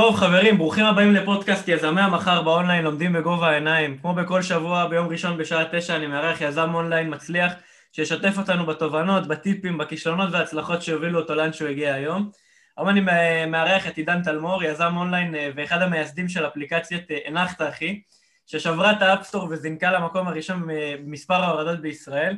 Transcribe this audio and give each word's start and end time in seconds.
טוב, 0.00 0.16
חברים, 0.16 0.58
ברוכים 0.58 0.84
הבאים 0.84 1.14
לפודקאסט 1.14 1.68
יזמי 1.68 2.00
המחר 2.00 2.42
באונליין 2.42 2.84
לומדים 2.84 3.12
בגובה 3.12 3.50
העיניים. 3.50 3.98
כמו 3.98 4.14
בכל 4.14 4.42
שבוע, 4.42 4.86
ביום 4.86 5.08
ראשון 5.08 5.38
בשעה 5.38 5.64
תשע 5.72 5.96
אני 5.96 6.06
מארח 6.06 6.40
יזם 6.40 6.74
אונליין 6.74 7.14
מצליח 7.14 7.52
שישתף 7.92 8.38
אותנו 8.38 8.66
בתובנות, 8.66 9.26
בטיפים, 9.26 9.78
בכישלונות 9.78 10.28
וההצלחות 10.32 10.82
שהובילו 10.82 11.20
אותו 11.20 11.34
לאן 11.34 11.52
שהוא 11.52 11.68
הגיע 11.68 11.94
היום. 11.94 12.30
היום 12.76 12.88
אני 12.88 13.00
מארח 13.46 13.86
את 13.86 13.96
עידן 13.96 14.22
תלמור, 14.22 14.62
יזם 14.62 14.96
אונליין 14.96 15.34
אה, 15.34 15.50
ואחד 15.56 15.82
המייסדים 15.82 16.28
של 16.28 16.46
אפליקציית 16.46 17.10
אה, 17.10 17.18
הנחת 17.26 17.62
אחי, 17.62 18.02
ששברה 18.46 18.92
את 18.92 19.02
ה 19.02 19.07
App 19.07 19.22
Store 19.22 19.48
וזינקה 19.50 19.92
למקום 19.92 20.28
הראשון 20.28 20.68
במספר 20.68 21.34
ההורדות 21.34 21.80
בישראל. 21.80 22.36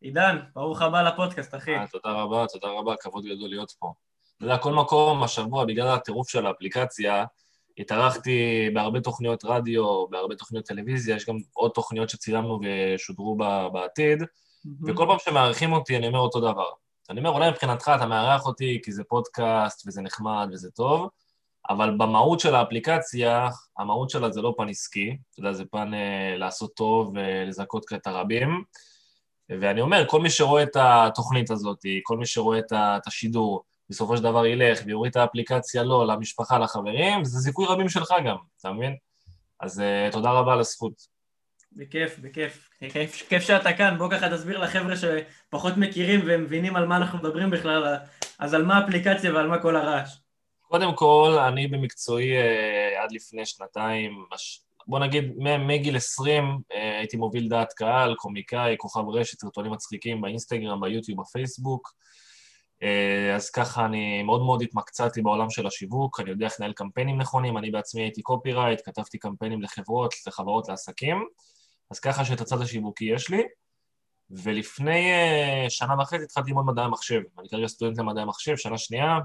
עידן, 0.00 0.38
ברוך 0.54 0.82
הבא 0.82 1.02
לפודקאסט, 1.02 1.54
אחי. 1.54 1.74
אה, 1.74 1.86
תודה 1.86 2.10
רבה, 2.10 2.46
תודה 2.52 2.68
רבה, 2.68 2.94
כבוד 3.00 3.24
גדול 3.24 3.48
להיות 3.48 3.72
פה. 3.78 3.92
אתה 4.44 4.52
יודע, 4.52 4.62
כל 4.62 4.72
מקום 4.72 5.22
השבוע, 5.22 5.64
בגלל 5.64 5.88
הטירוף 5.88 6.28
של 6.28 6.46
האפליקציה, 6.46 7.24
התארחתי 7.78 8.68
בהרבה 8.74 9.00
תוכניות 9.00 9.44
רדיו, 9.44 10.06
בהרבה 10.10 10.34
תוכניות 10.34 10.66
טלוויזיה, 10.66 11.16
יש 11.16 11.28
גם 11.28 11.36
עוד 11.52 11.70
תוכניות 11.70 12.10
שצילמנו 12.10 12.60
ושודרו 12.62 13.36
בעתיד, 13.72 14.22
mm-hmm. 14.22 14.68
וכל 14.86 15.06
פעם 15.08 15.16
שמארחים 15.18 15.72
אותי 15.72 15.96
אני 15.96 16.06
אומר 16.06 16.18
אותו 16.18 16.40
דבר. 16.40 16.68
אני 17.10 17.18
אומר, 17.18 17.30
אולי 17.30 17.50
מבחינתך 17.50 17.92
אתה 17.96 18.06
מארח 18.06 18.46
אותי 18.46 18.80
כי 18.84 18.92
זה 18.92 19.04
פודקאסט 19.04 19.86
וזה 19.86 20.02
נחמד 20.02 20.48
וזה 20.52 20.70
טוב, 20.70 21.08
אבל 21.70 21.90
במהות 21.98 22.40
של 22.40 22.54
האפליקציה, 22.54 23.48
המהות 23.78 24.10
שלה 24.10 24.30
זה 24.30 24.42
לא 24.42 24.54
פן 24.56 24.68
עסקי, 24.68 25.16
אתה 25.30 25.40
יודע, 25.40 25.52
זה 25.52 25.64
פן 25.64 25.94
אה, 25.94 26.36
לעשות 26.36 26.74
טוב 26.74 27.12
ולזכות 27.14 27.84
את 27.94 28.06
הרבים. 28.06 28.64
ואני 29.48 29.80
אומר, 29.80 30.04
כל 30.08 30.20
מי 30.20 30.30
שרואה 30.30 30.62
את 30.62 30.76
התוכנית 30.80 31.50
הזאת, 31.50 31.78
כל 32.02 32.16
מי 32.16 32.26
שרואה 32.26 32.58
את 32.58 33.06
השידור, 33.06 33.62
בסופו 33.90 34.16
של 34.16 34.22
דבר 34.22 34.46
ילך 34.46 34.80
ויוריד 34.86 35.10
את 35.10 35.16
האפליקציה 35.16 35.82
לו, 35.82 36.04
למשפחה, 36.04 36.58
לחברים, 36.58 37.24
זה 37.24 37.38
זיכוי 37.38 37.66
רבים 37.68 37.88
שלך 37.88 38.14
גם, 38.26 38.36
אתה 38.60 38.72
מבין? 38.72 38.96
אז 39.60 39.80
uh, 39.80 40.12
תודה 40.12 40.30
רבה 40.30 40.52
על 40.52 40.60
הזכות. 40.60 40.92
בכיף, 41.72 42.18
בכיף. 42.18 42.68
כיף, 42.92 43.28
כיף 43.28 43.42
שאתה 43.42 43.72
כאן, 43.72 43.98
בוא 43.98 44.10
ככה 44.10 44.30
תסביר 44.30 44.58
לחבר'ה 44.58 44.94
שפחות 44.96 45.76
מכירים 45.76 46.20
ומבינים 46.26 46.76
על 46.76 46.86
מה 46.86 46.96
אנחנו 46.96 47.18
מדברים 47.18 47.50
בכלל, 47.50 47.96
אז 48.38 48.54
על 48.54 48.64
מה 48.64 48.78
האפליקציה 48.78 49.34
ועל 49.34 49.48
מה 49.48 49.62
כל 49.62 49.76
הרעש. 49.76 50.16
קודם 50.60 50.94
כל, 50.94 51.38
אני 51.48 51.66
במקצועי 51.66 52.32
uh, 52.32 53.02
עד 53.02 53.12
לפני 53.12 53.46
שנתיים, 53.46 54.24
בוא 54.86 54.98
נגיד 54.98 55.32
מגיל 55.58 55.96
20 55.96 56.44
uh, 56.44 56.74
הייתי 56.98 57.16
מוביל 57.16 57.48
דעת 57.48 57.72
קהל, 57.72 58.14
קומיקאי, 58.14 58.74
כוכב 58.78 59.08
רשת, 59.08 59.40
סרטונים 59.40 59.72
מצחיקים 59.72 60.20
באינסטגרם, 60.20 60.80
ביוטיוב, 60.80 61.20
בפייסבוק. 61.20 61.92
אה, 62.84 63.34
אז 63.34 63.50
ככה 63.50 63.84
אני 63.84 64.22
מאוד 64.22 64.42
מאוד 64.42 64.62
התמקצעתי 64.62 65.22
בעולם 65.22 65.50
של 65.50 65.66
השיווק, 65.66 66.20
אני 66.20 66.30
יודע 66.30 66.46
איך 66.46 66.60
לנהל 66.60 66.72
קמפיינים 66.72 67.18
נכונים, 67.20 67.58
אני 67.58 67.70
בעצמי 67.70 68.02
הייתי 68.02 68.22
קופירייט, 68.22 68.80
כתבתי 68.84 69.18
קמפיינים 69.18 69.62
לחברות, 69.62 70.14
לחברות, 70.26 70.68
לעסקים, 70.68 71.24
אז 71.90 72.00
ככה 72.00 72.24
שאת 72.24 72.40
הצד 72.40 72.60
השיווקי 72.60 73.04
יש 73.04 73.30
לי. 73.30 73.42
ולפני 74.30 75.12
uh, 75.12 75.70
שנה 75.70 75.94
וחצי 76.00 76.24
התחלתי 76.24 76.50
ללמוד 76.50 76.66
מדעי 76.66 76.84
המחשב. 76.84 77.20
אני 77.38 77.48
כרגע 77.48 77.66
סטודנט 77.66 77.98
למדעי 77.98 78.22
המחשב, 78.22 78.56
שנה 78.56 78.78
שנייה, 78.78 79.18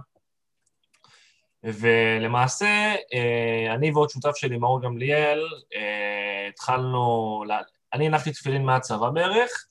ולמעשה, 1.63 2.95
uh, 2.95 3.75
אני 3.75 3.91
ועוד 3.91 4.09
שותף 4.09 4.35
שלי, 4.35 4.57
מאור 4.57 4.81
גמליאל, 4.81 5.39
התחלנו. 6.49 7.43
אני 7.93 8.07
הנחתי 8.07 8.31
תפילין 8.31 8.65
מהצבא 8.65 9.09
בערך, 9.09 9.65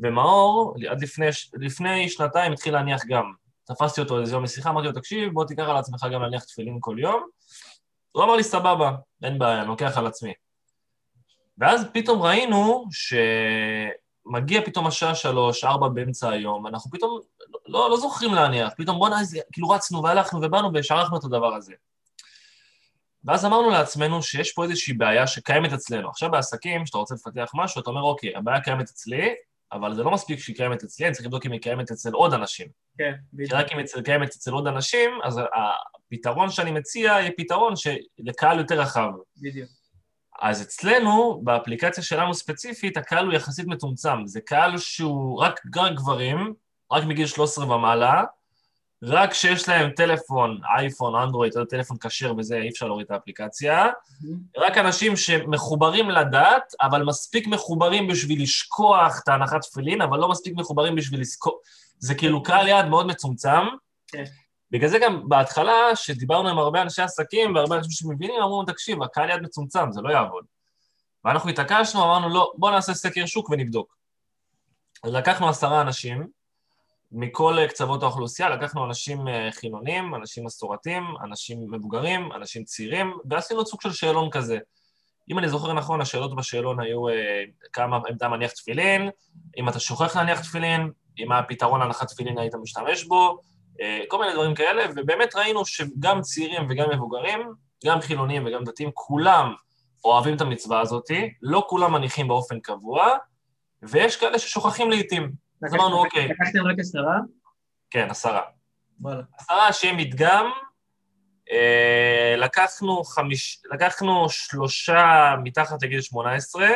ומאור, 0.00 0.74
עד 0.90 1.02
לפני, 1.02 1.26
לפני 1.54 2.08
שנתיים 2.08 2.52
התחיל 2.52 2.72
להניח 2.72 3.02
גם. 3.08 3.32
תפסתי 3.64 4.00
אותו 4.00 4.20
איזה 4.20 4.34
יום 4.34 4.44
לשיחה, 4.44 4.70
אמרתי 4.70 4.86
לו, 4.86 4.92
תקשיב, 4.92 5.32
בוא 5.32 5.44
תיקח 5.44 5.62
על 5.68 5.76
עצמך 5.76 6.06
גם 6.12 6.22
להניח 6.22 6.44
תפילין 6.44 6.78
כל 6.80 6.96
יום. 6.98 7.26
הוא 8.12 8.24
אמר 8.24 8.36
לי, 8.36 8.42
סבבה, 8.42 8.92
אין 9.22 9.38
בעיה, 9.38 9.60
אני 9.60 9.68
לוקח 9.68 9.98
על 9.98 10.06
עצמי. 10.06 10.32
ואז 11.58 11.86
פתאום 11.92 12.22
ראינו 12.22 12.84
שמגיע 12.90 14.64
פתאום 14.64 14.86
השעה 14.86 15.14
שלוש, 15.14 15.64
ארבע 15.64 15.88
באמצע 15.88 16.30
היום, 16.30 16.66
אנחנו 16.66 16.90
פתאום 16.90 17.20
לא, 17.66 17.90
לא 17.90 17.96
זוכרים 17.96 18.34
להניח, 18.34 18.72
פתאום 18.76 18.98
בואנה, 18.98 19.20
איזה, 19.20 19.38
כאילו 19.52 19.68
רצנו 19.68 20.02
והלכנו 20.02 20.40
ובאנו 20.42 20.70
ושערכנו 20.74 21.18
את 21.18 21.24
הדבר 21.24 21.54
הזה. 21.54 21.72
ואז 23.24 23.44
אמרנו 23.44 23.70
לעצמנו 23.70 24.22
שיש 24.22 24.52
פה 24.52 24.64
איזושהי 24.64 24.94
בעיה 24.94 25.26
שקיימת 25.26 25.72
אצלנו. 25.72 26.10
עכשיו 26.10 26.30
בעסקים, 26.30 26.84
כשאתה 26.84 26.98
רוצה 26.98 27.14
לפתח 27.14 27.50
משהו, 27.54 27.80
אתה 27.80 27.90
אומר, 27.90 28.02
אוקיי, 28.02 28.36
הבעיה 28.36 28.60
קיימת 28.60 28.88
אצלי, 28.88 29.34
אבל 29.72 29.94
זה 29.94 30.02
לא 30.02 30.10
מספיק 30.10 30.38
שהיא 30.38 30.56
קיימת 30.56 30.82
אצלי, 30.82 31.06
אני 31.06 31.14
צריך 31.14 31.26
לבדוק 31.26 31.46
אם 31.46 31.52
היא 31.52 31.60
קיימת 31.60 31.90
אצל 31.90 32.12
עוד 32.12 32.34
אנשים. 32.34 32.68
כן, 32.98 33.12
בדיוק. 33.32 33.50
כי 33.50 33.56
רק 33.56 33.72
אם 33.72 33.78
היא 33.78 33.86
קיימת 34.04 34.28
אצל 34.28 34.50
עוד 34.50 34.66
אנשים, 34.66 35.10
אז 35.24 35.40
הפתרון 35.54 36.50
שאני 36.50 36.70
מציע 36.70 37.10
יהיה 37.10 37.30
פתרון 37.36 37.74
לקהל 38.18 38.58
יותר 38.58 38.80
רחב. 38.80 39.10
בדיוק. 39.42 39.68
אז 40.40 40.62
אצלנו, 40.62 41.40
באפליקציה 41.44 42.04
שלנו 42.04 42.34
ספציפית, 42.34 42.96
הקהל 42.96 43.26
הוא 43.26 43.34
יחסית 43.34 43.66
מצומצם. 43.66 44.26
זה 44.26 44.40
קהל 44.40 44.78
שהוא 44.78 45.42
רק, 45.42 45.60
גברים, 45.94 46.54
רק 46.92 47.04
מגיל 47.04 47.26
13 47.26 47.76
ומעלה, 47.76 48.24
רק 49.02 49.30
כשיש 49.30 49.68
להם 49.68 49.90
טלפון, 49.90 50.60
אייפון, 50.76 51.14
אנדרואיד, 51.14 51.56
או 51.56 51.64
טלפון 51.64 51.96
כשר 52.00 52.34
וזה, 52.38 52.56
אי 52.56 52.68
אפשר 52.68 52.86
להוריד 52.86 53.06
את 53.06 53.10
האפליקציה. 53.10 53.86
רק 54.56 54.78
אנשים 54.78 55.16
שמחוברים 55.16 56.10
לדת, 56.10 56.74
אבל 56.80 57.02
מספיק 57.02 57.46
מחוברים 57.46 58.08
בשביל 58.08 58.42
לשכוח 58.42 59.20
את 59.22 59.28
ההנחת 59.28 59.60
תפילין, 59.60 60.02
אבל 60.02 60.18
לא 60.18 60.28
מספיק 60.28 60.54
מחוברים 60.56 60.96
בשביל 60.96 61.20
לזכור. 61.20 61.60
זה 61.98 62.14
כאילו 62.14 62.42
קהל 62.42 62.68
יעד 62.68 62.88
מאוד 62.88 63.06
מצומצם. 63.06 63.66
כן. 64.06 64.24
בגלל 64.70 64.88
זה 64.88 64.98
גם 64.98 65.28
בהתחלה, 65.28 65.96
שדיברנו 65.96 66.48
עם 66.48 66.58
הרבה 66.58 66.82
אנשי 66.82 67.02
עסקים 67.02 67.54
והרבה 67.54 67.76
אנשים 67.76 67.90
שמבינים, 67.90 68.42
אמרו, 68.42 68.64
תקשיב, 68.64 69.02
הקהל 69.02 69.30
יעד 69.30 69.42
מצומצם, 69.42 69.92
זה 69.92 70.00
לא 70.00 70.10
יעבוד. 70.10 70.44
ואנחנו 71.24 71.50
התעקשנו, 71.50 72.02
אמרנו, 72.02 72.28
לא, 72.28 72.52
בואו 72.58 72.72
נעשה 72.72 72.94
סקר 72.94 73.26
שוק 73.26 73.50
ונבדוק. 73.50 73.96
אז 75.04 75.12
לקחנו 75.12 75.48
עשרה 75.48 75.80
אנשים, 75.80 76.26
מכל 77.12 77.56
קצוות 77.68 78.02
האוכלוסייה, 78.02 78.48
לקחנו 78.48 78.84
אנשים 78.84 79.28
אה, 79.28 79.48
חילונים, 79.52 80.14
אנשים 80.14 80.44
מסורתיים, 80.44 81.04
אנשים 81.24 81.58
מבוגרים, 81.70 82.32
אנשים 82.32 82.64
צעירים, 82.64 83.12
ועשינו 83.30 83.66
סוג 83.66 83.80
של 83.80 83.92
שאלון 83.92 84.30
כזה. 84.30 84.58
אם 85.30 85.38
אני 85.38 85.48
זוכר 85.48 85.72
נכון, 85.72 86.00
השאלות 86.00 86.36
בשאלון 86.36 86.80
היו 86.80 87.08
אה, 87.08 87.42
כמה, 87.72 87.98
אתה 88.16 88.28
מניח 88.28 88.50
תפילין, 88.50 89.10
אם 89.56 89.68
אתה 89.68 89.80
שוכח 89.80 90.16
להניח 90.16 90.40
תפילין, 90.40 90.90
אם 91.18 91.32
הפתרון 91.32 91.80
להנחת 91.80 92.08
תפילין 92.08 92.38
היית 92.38 92.54
משתמש 92.54 93.04
בו, 93.04 93.38
אה, 93.80 94.00
כל 94.08 94.20
מיני 94.20 94.32
דברים 94.32 94.54
כאלה, 94.54 94.84
ובאמת 94.96 95.36
ראינו 95.36 95.66
שגם 95.66 96.20
צעירים 96.20 96.66
וגם 96.68 96.90
מבוגרים, 96.90 97.40
גם 97.86 98.00
חילונים 98.00 98.46
וגם 98.46 98.64
דתיים, 98.64 98.90
כולם 98.94 99.54
אוהבים 100.04 100.36
את 100.36 100.40
המצווה 100.40 100.80
הזאת, 100.80 101.10
לא 101.42 101.66
כולם 101.68 101.92
מניחים 101.92 102.28
באופן 102.28 102.60
קבוע, 102.60 103.08
ויש 103.82 104.16
כאלה 104.16 104.38
ששוכחים 104.38 104.90
לעיתים. 104.90 105.32
אז 105.64 105.74
אמרנו, 105.74 105.96
אוקיי. 105.96 106.28
לקחתם 106.28 106.66
רק 106.66 106.78
עשרה? 106.78 107.18
כן, 107.90 108.10
עשרה. 108.10 108.42
וואלה. 109.00 109.22
עשרה 109.38 109.72
שיהיה 109.72 109.94
מדגם. 109.94 110.50
אה, 111.50 112.34
לקחנו, 112.36 113.04
חמיש, 113.04 113.62
לקחנו 113.72 114.28
שלושה 114.28 115.34
מתחת 115.42 115.82
לגיל 115.82 116.00
18, 116.00 116.68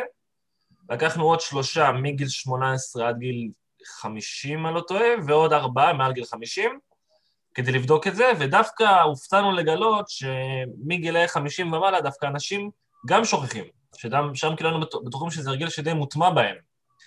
לקחנו 0.90 1.24
עוד 1.24 1.40
שלושה 1.40 1.92
מגיל 1.92 2.28
18 2.28 3.08
עד 3.08 3.18
גיל 3.18 3.50
50, 3.86 4.66
אני 4.66 4.74
לא 4.74 4.80
טועה, 4.80 5.06
ועוד 5.26 5.52
ארבעה 5.52 5.92
מעל 5.92 6.12
גיל 6.12 6.24
50, 6.24 6.78
כדי 7.54 7.72
לבדוק 7.72 8.06
את 8.06 8.16
זה, 8.16 8.32
ודווקא 8.38 9.02
הופתענו 9.02 9.52
לגלות 9.52 10.06
שמגילאי 10.08 11.28
50 11.28 11.72
ומעלה 11.72 12.00
דווקא 12.00 12.26
אנשים 12.26 12.70
גם 13.06 13.24
שוכחים, 13.24 13.64
ששם 13.96 14.56
כאילו 14.56 14.80
בטוחים 14.80 15.30
שזה 15.30 15.50
הרגל 15.50 15.68
שדי 15.68 15.92
מוטמע 15.92 16.30
בהם. 16.30 16.56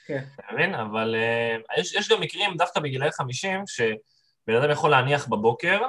כן. 0.07 0.23
אתה 0.35 0.53
מבין? 0.53 0.75
אבל 0.75 1.15
uh, 1.15 1.79
יש, 1.79 1.93
יש 1.93 2.09
גם 2.11 2.21
מקרים, 2.21 2.57
דווקא 2.57 2.79
בגילאי 2.79 3.11
50, 3.11 3.63
שבן 3.67 4.55
אדם 4.61 4.71
יכול 4.71 4.91
להניח 4.91 5.27
בבוקר, 5.27 5.81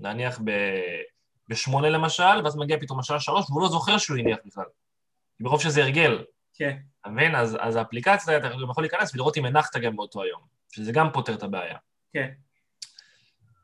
להניח 0.00 0.40
ב... 0.44 0.50
בשמונה 1.48 1.88
למשל, 1.88 2.44
ואז 2.44 2.56
מגיע 2.56 2.80
פתאום 2.80 2.98
השעה 2.98 3.20
שלוש, 3.20 3.50
והוא 3.50 3.62
לא 3.62 3.68
זוכר 3.68 3.98
שהוא 3.98 4.18
הניח 4.18 4.38
בכלל. 4.46 4.64
ברוב 5.40 5.60
שזה 5.60 5.82
הרגל. 5.82 6.24
כן. 6.54 6.78
אתה 7.00 7.10
מבין? 7.10 7.34
אז, 7.34 7.56
אז 7.60 7.76
האפליקציה, 7.76 8.36
אתה 8.36 8.48
גם 8.48 8.70
יכול 8.70 8.84
להיכנס 8.84 9.14
ולראות 9.14 9.36
אם 9.36 9.44
הנחת 9.44 9.76
גם 9.76 9.96
באותו 9.96 10.22
היום, 10.22 10.40
שזה 10.72 10.92
גם 10.92 11.12
פותר 11.12 11.34
את 11.34 11.42
הבעיה. 11.42 11.78
כן. 12.12 12.30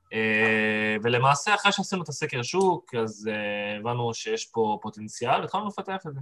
Uh, 0.04 1.00
ולמעשה, 1.02 1.54
אחרי 1.54 1.72
שעשינו 1.72 2.02
את 2.02 2.08
הסקר 2.08 2.42
שוק, 2.42 2.94
אז 2.94 3.30
uh, 3.30 3.80
הבנו 3.80 4.14
שיש 4.14 4.46
פה 4.46 4.78
פוטנציאל, 4.82 5.40
והתחלנו 5.40 5.68
לפתח 5.68 6.06
את 6.06 6.14
זה. 6.14 6.20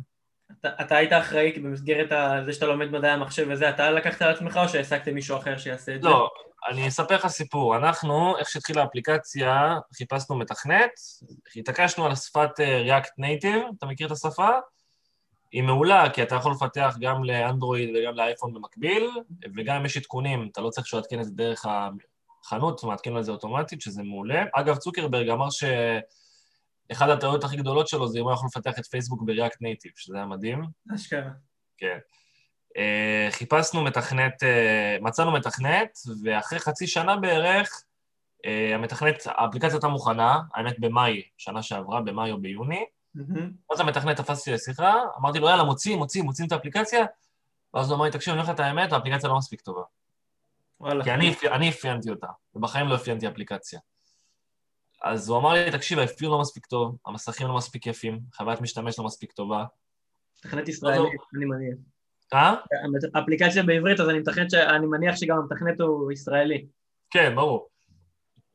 אתה, 0.52 0.68
אתה 0.80 0.96
היית 0.96 1.12
אחראי 1.12 1.52
במסגרת 1.52 2.12
זה 2.44 2.52
שאתה 2.52 2.66
לומד 2.66 2.90
מדעי 2.90 3.10
המחשב 3.10 3.46
וזה, 3.50 3.70
אתה 3.70 3.90
לקחת 3.90 4.22
על 4.22 4.30
עצמך 4.30 4.60
או 4.62 4.68
שהעסקתם 4.68 5.14
מישהו 5.14 5.36
אחר 5.36 5.58
שיעשה 5.58 5.96
את 5.96 6.02
לא, 6.02 6.10
זה? 6.10 6.14
לא, 6.16 6.28
אני 6.68 6.88
אספר 6.88 7.14
לך 7.14 7.26
סיפור. 7.26 7.76
אנחנו, 7.76 8.38
איך 8.38 8.48
שהתחילה 8.48 8.82
האפליקציה, 8.82 9.78
חיפשנו 9.94 10.36
מתכנת, 10.36 10.90
התעקשנו 11.56 12.06
על 12.06 12.14
שפת 12.14 12.60
אה, 12.60 12.98
React 12.98 13.08
Native, 13.20 13.74
אתה 13.78 13.86
מכיר 13.86 14.06
את 14.06 14.12
השפה? 14.12 14.48
היא 15.52 15.62
מעולה, 15.62 16.10
כי 16.10 16.22
אתה 16.22 16.34
יכול 16.34 16.52
לפתח 16.52 16.96
גם 17.00 17.24
לאנדרואיד 17.24 17.90
וגם 17.96 18.14
לאייפון 18.14 18.54
במקביל, 18.54 19.10
וגם 19.56 19.76
אם 19.76 19.86
יש 19.86 19.96
עדכונים, 19.96 20.48
אתה 20.52 20.60
לא 20.60 20.70
צריך 20.70 20.86
שהוא 20.86 20.98
יעדכן 20.98 21.20
את 21.20 21.24
זה 21.24 21.30
דרך 21.34 21.66
החנות, 22.44 22.84
מעדכן 22.84 23.18
את 23.18 23.24
זה 23.24 23.32
אוטומטית, 23.32 23.80
שזה 23.80 24.02
מעולה. 24.02 24.44
אגב, 24.54 24.76
צוקרברג 24.76 25.28
אמר 25.28 25.50
ש... 25.50 25.64
אחד 26.92 27.08
הטעויות 27.08 27.44
הכי 27.44 27.56
גדולות 27.56 27.88
שלו 27.88 28.08
זה 28.08 28.18
אם 28.18 28.24
הוא 28.24 28.32
יכול 28.32 28.48
לפתח 28.54 28.78
את 28.78 28.86
פייסבוק 28.86 29.22
בריאקט 29.22 29.62
נייטיב, 29.62 29.92
שזה 29.96 30.16
היה 30.16 30.26
מדהים. 30.26 30.64
אשכרה. 30.94 31.30
כן. 31.78 31.98
Uh, 32.68 33.32
חיפשנו 33.32 33.82
מתכנת, 33.82 34.42
uh, 34.42 35.02
מצאנו 35.02 35.32
מתכנת, 35.32 35.98
ואחרי 36.24 36.58
חצי 36.58 36.86
שנה 36.86 37.16
בערך, 37.16 37.68
uh, 38.46 38.74
המתכנת, 38.74 39.22
האפליקציה 39.26 39.72
הייתה 39.72 39.88
מוכנה, 39.88 40.40
האמת 40.54 40.80
במאי, 40.80 41.22
שנה 41.36 41.62
שעברה, 41.62 42.00
במאי 42.00 42.32
או 42.32 42.40
ביוני. 42.40 42.84
אז 43.72 43.80
המתכנת 43.80 44.16
תפסתי 44.16 44.52
לשיחה, 44.52 44.94
אמרתי 45.18 45.38
לו, 45.38 45.48
יאללה, 45.48 45.64
מוצאים, 45.64 45.98
מוצאים, 45.98 46.24
מוצאים 46.24 46.46
את 46.46 46.52
האפליקציה, 46.52 47.04
ואז 47.74 47.90
הוא 47.90 47.96
אמר 47.96 48.04
לי, 48.04 48.10
תקשיב, 48.10 48.32
אני 48.32 48.40
אומר 48.40 48.52
לך 48.52 48.54
את 48.54 48.60
האמת, 48.60 48.92
האפליקציה 48.92 49.28
לא 49.28 49.36
מספיק 49.36 49.60
טובה. 49.60 49.82
וואלה. 50.80 51.04
כי 51.04 51.10
אני, 51.10 51.34
אני 51.52 51.68
אפיינתי 51.68 52.10
אותה, 52.10 52.26
ובחיים 52.54 52.88
לא 52.88 52.94
אפיינתי 52.94 53.28
אפליקציה. 53.28 53.80
אז 55.02 55.28
הוא 55.28 55.38
אמר 55.38 55.52
לי, 55.52 55.70
תקשיב, 55.70 55.98
האפיון 55.98 56.32
לא 56.32 56.40
מספיק 56.40 56.66
טוב, 56.66 56.96
המסכים 57.06 57.48
לא 57.48 57.56
מספיק 57.56 57.86
יפים, 57.86 58.20
חוויית 58.34 58.60
משתמש 58.60 58.98
לא 58.98 59.04
מספיק 59.04 59.32
טובה. 59.32 59.64
מתכנת 60.38 60.68
ישראלי, 60.68 61.08
אני 61.36 61.44
מניח. 61.44 61.76
אה? 62.34 62.54
אפליקציה 63.22 63.62
בעברית, 63.62 64.00
אז 64.00 64.08
אני 64.08 64.18
מתכנת, 64.18 64.54
אני 64.54 64.86
מניח 64.86 65.16
שגם 65.16 65.36
המתכנת 65.38 65.80
הוא 65.80 66.12
ישראלי. 66.12 66.66
כן, 67.10 67.34
ברור. 67.34 67.68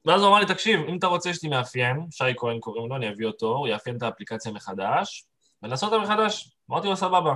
ואז 0.06 0.22
הוא 0.22 0.30
אמר 0.30 0.40
לי, 0.40 0.46
תקשיב, 0.46 0.80
אם 0.90 0.98
אתה 0.98 1.08
רוצה 1.08 1.34
שלי 1.34 1.50
מאפיין, 1.50 2.06
שי 2.12 2.24
כהן 2.38 2.60
קוראים 2.60 2.90
לו, 2.90 2.96
אני 2.96 3.10
אביא 3.10 3.28
אותו, 3.28 3.48
הוא 3.58 3.68
יאפיין 3.68 3.98
את 3.98 4.02
האפליקציה 4.02 4.52
מחדש, 4.52 5.26
ולעשות 5.64 5.94
אותה 5.94 6.04
מחדש. 6.04 6.56
אמרתי 6.72 6.88
לו, 6.88 6.96
סבבה. 6.96 7.36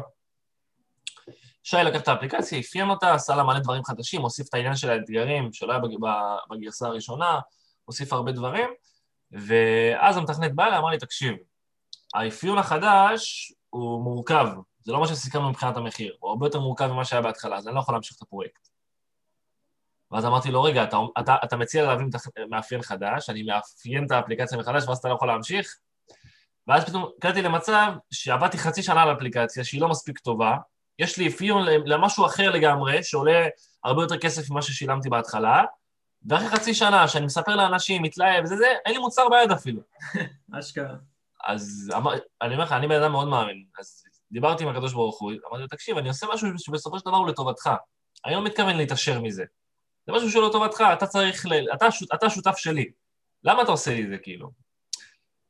שי 1.63 1.77
לקח 1.85 2.01
את 2.01 2.07
האפליקציה, 2.07 2.59
אפיין 2.59 2.89
אותה, 2.89 3.13
עשה 3.13 3.35
לה 3.35 3.43
מלא 3.43 3.59
דברים 3.59 3.83
חדשים, 3.83 4.21
הוסיף 4.21 4.47
את 4.49 4.53
העניין 4.53 4.75
של 4.75 4.89
האתגרים, 4.89 5.53
שלא 5.53 5.71
היה 5.71 5.81
בגרסה 6.49 6.87
הראשונה, 6.87 7.39
הוסיף 7.85 8.13
הרבה 8.13 8.31
דברים, 8.31 8.69
ואז 9.31 10.17
המתכנת 10.17 10.55
בא 10.55 10.65
אליי, 10.65 10.77
אמר 10.77 10.89
לי, 10.89 10.97
תקשיב, 10.97 11.35
האפיון 12.13 12.57
החדש 12.57 13.53
הוא 13.69 14.03
מורכב, 14.03 14.47
זה 14.79 14.91
לא 14.91 14.99
מה 14.99 15.07
שסיכמנו 15.07 15.49
מבחינת 15.49 15.77
המחיר, 15.77 16.15
הוא 16.19 16.29
הרבה 16.29 16.45
יותר 16.45 16.59
מורכב 16.59 16.87
ממה 16.87 17.05
שהיה 17.05 17.21
בהתחלה, 17.21 17.57
אז 17.57 17.67
אני 17.67 17.75
לא 17.75 17.79
יכול 17.79 17.95
להמשיך 17.95 18.17
את 18.17 18.21
הפרויקט. 18.21 18.67
ואז 20.11 20.25
אמרתי 20.25 20.51
לו, 20.51 20.63
רגע, 20.63 20.83
אתה, 20.83 20.97
אתה, 21.19 21.35
אתה 21.43 21.57
מציע 21.57 21.83
להבין 21.83 22.09
מאפיין 22.49 22.81
חדש, 22.81 23.29
אני 23.29 23.43
מאפיין 23.43 24.05
את 24.05 24.11
האפליקציה 24.11 24.57
מחדש, 24.57 24.87
ואז 24.87 24.97
אתה 24.97 25.07
לא 25.07 25.13
יכול 25.13 25.27
להמשיך? 25.27 25.77
ואז 26.67 26.85
פתאום 26.85 27.09
קראתי 27.21 27.41
למצב 27.41 27.93
שעבדתי 28.11 28.57
חצי 28.57 28.83
שנה 28.83 29.03
על 29.03 29.13
אפליקציה 29.13 29.63
שהיא 29.63 29.81
לא 29.81 29.89
מספיק 29.89 30.19
טובה, 30.19 30.57
יש 30.99 31.17
לי 31.17 31.27
אפיון 31.27 31.63
למשהו 31.85 32.25
אחר 32.25 32.51
לגמרי, 32.51 33.03
שעולה 33.03 33.47
הרבה 33.83 34.01
יותר 34.01 34.17
כסף 34.17 34.49
ממה 34.51 34.61
ששילמתי 34.61 35.09
בהתחלה, 35.09 35.63
ואחרי 36.29 36.49
חצי 36.49 36.73
שנה 36.73 37.07
שאני 37.07 37.25
מספר 37.25 37.55
לאנשים, 37.55 38.03
מתלהב 38.03 38.43
וזה 38.43 38.57
זה, 38.57 38.65
אין 38.85 38.93
לי 38.93 38.99
מוצר 38.99 39.29
ביד 39.29 39.51
אפילו. 39.51 39.81
אשכרה. 40.59 40.95
אז 41.45 41.91
אני 42.41 42.53
אומר 42.53 42.63
לך, 42.65 42.71
אני 42.71 42.87
בן 42.87 43.01
אדם 43.01 43.11
מאוד 43.11 43.27
מאמין. 43.27 43.65
אז 43.79 44.03
דיברתי 44.31 44.63
עם 44.63 44.69
הקדוש 44.69 44.93
ברוך 44.93 45.21
הוא, 45.21 45.31
אמרתי 45.31 45.61
לו, 45.61 45.67
תקשיב, 45.67 45.97
אני 45.97 46.07
עושה 46.07 46.27
משהו 46.33 46.47
שבסופו 46.57 46.99
של 46.99 47.05
דבר 47.05 47.17
הוא 47.17 47.27
לטובתך. 47.27 47.69
אני 48.25 48.33
לא 48.33 48.43
מתכוון 48.43 48.77
להתעשר 48.77 49.21
מזה. 49.21 49.43
זה 50.07 50.13
משהו 50.13 50.31
שהוא 50.31 50.47
לטובתך, 50.47 50.83
אתה 50.93 51.07
צריך 51.07 51.45
ל... 51.45 51.73
אתה, 51.73 51.87
אתה 52.13 52.29
שותף 52.29 52.57
שלי. 52.57 52.85
למה 53.43 53.61
אתה 53.61 53.71
עושה 53.71 53.93
לי 53.93 54.03
את 54.03 54.09
זה, 54.09 54.17
כאילו? 54.17 54.51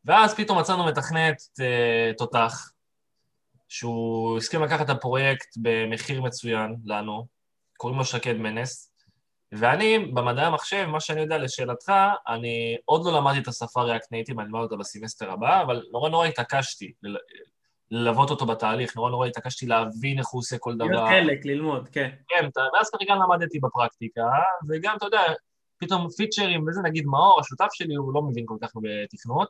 ואז 0.05 0.35
פתאום 0.35 0.59
מצאנו 0.59 0.85
מתכנת 0.85 1.41
אה, 1.59 2.11
תותח, 2.17 2.71
שהוא 3.69 4.37
הסכים 4.37 4.63
לקחת 4.63 4.85
את 4.85 4.89
הפרויקט 4.89 5.57
במחיר 5.57 6.21
מצוין 6.21 6.75
לנו, 6.85 7.27
קוראים 7.77 7.97
לו 7.97 8.05
שקד 8.05 8.33
מנס, 8.33 8.94
ואני, 9.57 9.99
במדעי 9.99 10.45
המחשב, 10.45 10.85
מה 10.85 10.99
שאני 10.99 11.21
יודע 11.21 11.37
לשאלתך, 11.37 11.93
אני 12.27 12.77
עוד 12.85 13.05
לא 13.05 13.13
למדתי 13.13 13.39
את 13.39 13.47
השפה 13.47 13.81
React 13.81 14.11
Native, 14.11 14.39
אני 14.39 14.47
אלמד 14.47 14.59
אותה 14.59 14.75
בסמסטר 14.75 15.31
הבא, 15.31 15.61
אבל 15.61 15.83
נורא 15.91 16.09
נורא 16.09 16.27
התעקשתי 16.27 16.91
ללוות 17.91 18.29
אותו 18.29 18.45
בתהליך, 18.45 18.95
נורא 18.95 19.09
נורא 19.09 19.27
התעקשתי 19.27 19.65
להבין 19.65 20.19
איך 20.19 20.27
הוא 20.27 20.39
עושה 20.39 20.57
כל 20.57 20.75
דבר. 20.75 20.85
להיות 20.85 21.09
חלק, 21.09 21.45
ללמוד, 21.45 21.87
כן. 21.87 22.09
כן, 22.27 22.49
ואז 22.73 22.89
כרגע 22.89 23.15
למדתי 23.15 23.59
בפרקטיקה, 23.59 24.21
וגם, 24.69 24.95
אתה 24.97 25.05
יודע, 25.05 25.21
פתאום 25.77 26.07
פיצ'רים 26.17 26.67
וזה, 26.67 26.81
נגיד 26.81 27.05
מאור, 27.05 27.39
השותף 27.39 27.67
שלי, 27.73 27.95
הוא 27.95 28.13
לא 28.13 28.21
מבין 28.21 28.43
כל 28.47 28.57
כך 28.61 28.71
בתכנות, 28.81 29.49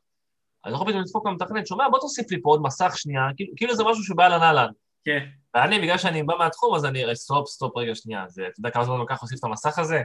אז 0.63 0.73
יכול 0.73 0.87
פתאום 0.87 1.01
לדפוק 1.01 1.27
למתכנת, 1.27 1.67
שומע, 1.67 1.89
בוא 1.89 1.99
תוסיף 1.99 2.31
לי 2.31 2.41
פה 2.41 2.49
עוד 2.49 2.61
מסך 2.61 2.93
שנייה, 2.97 3.21
כאילו, 3.35 3.53
כאילו 3.57 3.75
זה 3.75 3.83
משהו 3.83 4.03
שבא 4.03 4.27
לנהלן. 4.27 4.69
כן. 5.05 5.25
ואני, 5.53 5.79
בגלל 5.79 5.97
שאני 5.97 6.23
בא 6.23 6.35
מהתחום, 6.39 6.75
אז 6.75 6.85
אני, 6.85 7.15
stop, 7.15 7.49
stop, 7.49 7.77
רגע, 7.77 7.95
שנייה, 7.95 8.27
זה, 8.27 8.47
אתה 8.47 8.59
יודע 8.59 8.69
כמה 8.69 8.85
זמן 8.85 8.97
לוקח 8.97 9.21
להוסיף 9.21 9.39
את 9.39 9.43
המסך 9.43 9.79
הזה? 9.79 10.01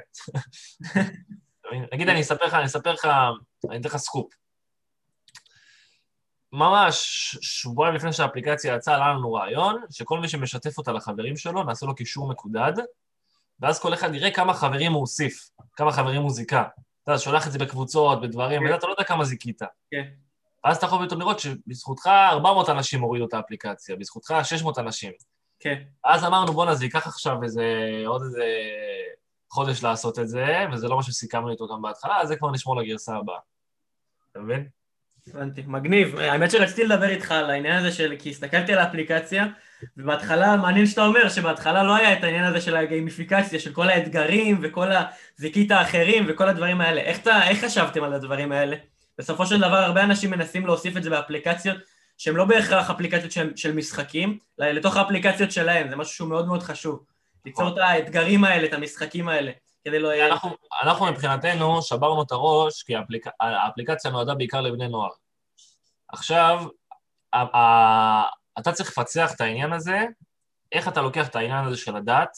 נגיד, 1.92 2.08
אני 2.08 2.20
אספר 2.20 2.44
לך, 2.44 2.54
אני 2.54 2.64
אספר 2.64 2.92
לך, 2.92 3.08
אני 3.70 3.78
אתן 3.80 3.88
לך 3.88 3.96
סקופ. 3.96 4.32
ממש 6.52 6.96
שבועיים 7.40 7.94
לפני 7.94 8.12
שהאפליקציה 8.12 8.74
יצאה, 8.74 8.94
עלה 8.94 9.14
לנו 9.14 9.32
רעיון, 9.32 9.82
שכל 9.90 10.20
מי 10.20 10.28
שמשתף 10.28 10.78
אותה 10.78 10.92
לחברים 10.92 11.36
שלו, 11.36 11.62
נעשה 11.62 11.86
לו 11.86 11.94
קישור 11.94 12.28
מקודד, 12.28 12.72
ואז 13.60 13.80
כל 13.80 13.94
אחד 13.94 14.14
יראה 14.14 14.30
כמה 14.30 14.54
חברים 14.54 14.92
הוא 14.92 15.00
הוסיף, 15.00 15.50
כמה 15.76 15.92
חברים 15.92 16.22
הוא 16.22 16.30
זיכה. 16.30 16.64
אתה 17.04 17.18
שולח 17.18 17.46
את 17.46 17.52
זה 17.52 17.58
בקבוצות, 17.58 18.20
בדברים, 18.20 18.64
ואתה 18.64 18.86
לא 18.86 18.92
יודע 18.92 19.04
כמה 19.04 19.24
זיכית. 19.24 19.62
כן. 19.90 20.04
ואז 20.64 20.76
אתה 20.76 20.86
יכול 20.86 21.06
פתאום 21.06 21.20
לראות 21.20 21.38
שבזכותך 21.38 22.06
400 22.06 22.68
אנשים 22.68 23.00
הורידו 23.00 23.26
את 23.26 23.34
האפליקציה, 23.34 23.96
בזכותך 23.96 24.34
600 24.42 24.78
אנשים. 24.78 25.12
כן. 25.60 25.82
אז 26.04 26.24
אמרנו, 26.24 26.52
בואנה, 26.52 26.74
זה 26.74 26.84
ייקח 26.84 27.06
עכשיו 27.06 27.42
איזה, 27.42 27.64
עוד 28.06 28.22
איזה 28.22 28.44
חודש 29.50 29.82
לעשות 29.82 30.18
את 30.18 30.28
זה, 30.28 30.64
וזה 30.72 30.88
לא 30.88 30.96
מה 30.96 31.02
שסיכמנו 31.02 31.50
איתו 31.50 31.68
גם 31.68 31.82
בהתחלה, 31.82 32.20
אז 32.20 32.28
זה 32.28 32.36
כבר 32.36 32.50
נשמור 32.50 32.80
לגרסה 32.80 33.16
הבאה. 33.16 33.38
אתה 34.32 34.40
מבין? 34.40 34.68
הבנתי, 35.28 35.62
מגניב. 35.66 36.18
האמת 36.18 36.50
שרציתי 36.50 36.84
לדבר 36.84 37.08
איתך 37.08 37.32
על 37.32 37.50
העניין 37.50 37.78
הזה 37.78 37.92
של... 37.92 38.14
כי 38.18 38.30
הסתכלתי 38.30 38.72
על 38.72 38.78
האפליקציה, 38.78 39.46
ובהתחלה, 39.96 40.56
מעניין 40.56 40.86
שאתה 40.86 41.06
אומר 41.06 41.28
שבהתחלה 41.28 41.82
לא 41.82 41.96
היה 41.96 42.18
את 42.18 42.24
העניין 42.24 42.44
הזה 42.44 42.60
של 42.60 42.76
הגיימיפיקציה, 42.76 43.60
של 43.60 43.72
כל 43.72 43.88
האתגרים 43.88 44.58
וכל 44.62 44.88
הזיקית 45.38 45.70
האחרים 45.70 46.26
וכל 46.28 46.48
הדברים 46.48 46.80
האלה. 46.80 47.00
איך, 47.00 47.18
אתה, 47.18 47.48
איך 47.48 47.64
חשבתם 47.64 48.04
על 48.04 48.12
הדברים 48.12 48.52
האלה? 48.52 48.76
בסופו 49.20 49.46
של 49.46 49.58
דבר 49.58 49.76
הרבה 49.76 50.04
אנשים 50.04 50.30
מנסים 50.30 50.66
להוסיף 50.66 50.96
את 50.96 51.02
זה 51.02 51.10
באפליקציות 51.10 51.76
שהן 52.18 52.34
לא 52.34 52.44
בהכרח 52.44 52.90
אפליקציות 52.90 53.32
של, 53.32 53.56
של 53.56 53.72
משחקים, 53.72 54.38
לתוך 54.58 54.96
האפליקציות 54.96 55.52
שלהם, 55.52 55.88
זה 55.88 55.96
משהו 55.96 56.14
שהוא 56.14 56.28
מאוד 56.28 56.46
מאוד 56.46 56.62
חשוב. 56.62 57.04
ליצור 57.44 57.68
את 57.68 57.78
האתגרים 57.78 58.44
האלה, 58.44 58.66
את 58.66 58.72
המשחקים 58.72 59.28
האלה, 59.28 59.52
כדי 59.84 59.98
לא. 59.98 60.26
אנחנו, 60.26 60.50
אנחנו 60.82 61.06
מבחינתנו 61.06 61.82
שברנו 61.82 62.22
את 62.22 62.32
הראש, 62.32 62.82
כי 62.82 62.96
האפליק... 62.96 63.26
האפליקציה 63.40 64.10
נועדה 64.10 64.34
בעיקר 64.34 64.60
לבני 64.60 64.88
נוער. 64.88 65.10
עכשיו, 66.08 66.64
אתה 68.58 68.72
צריך 68.72 68.88
לפצח 68.88 69.34
את 69.34 69.40
העניין 69.40 69.72
הזה, 69.72 70.04
איך 70.72 70.88
אתה 70.88 71.02
לוקח 71.02 71.28
את 71.28 71.36
העניין 71.36 71.64
הזה 71.64 71.76
של 71.76 71.96
הדת, 71.96 72.36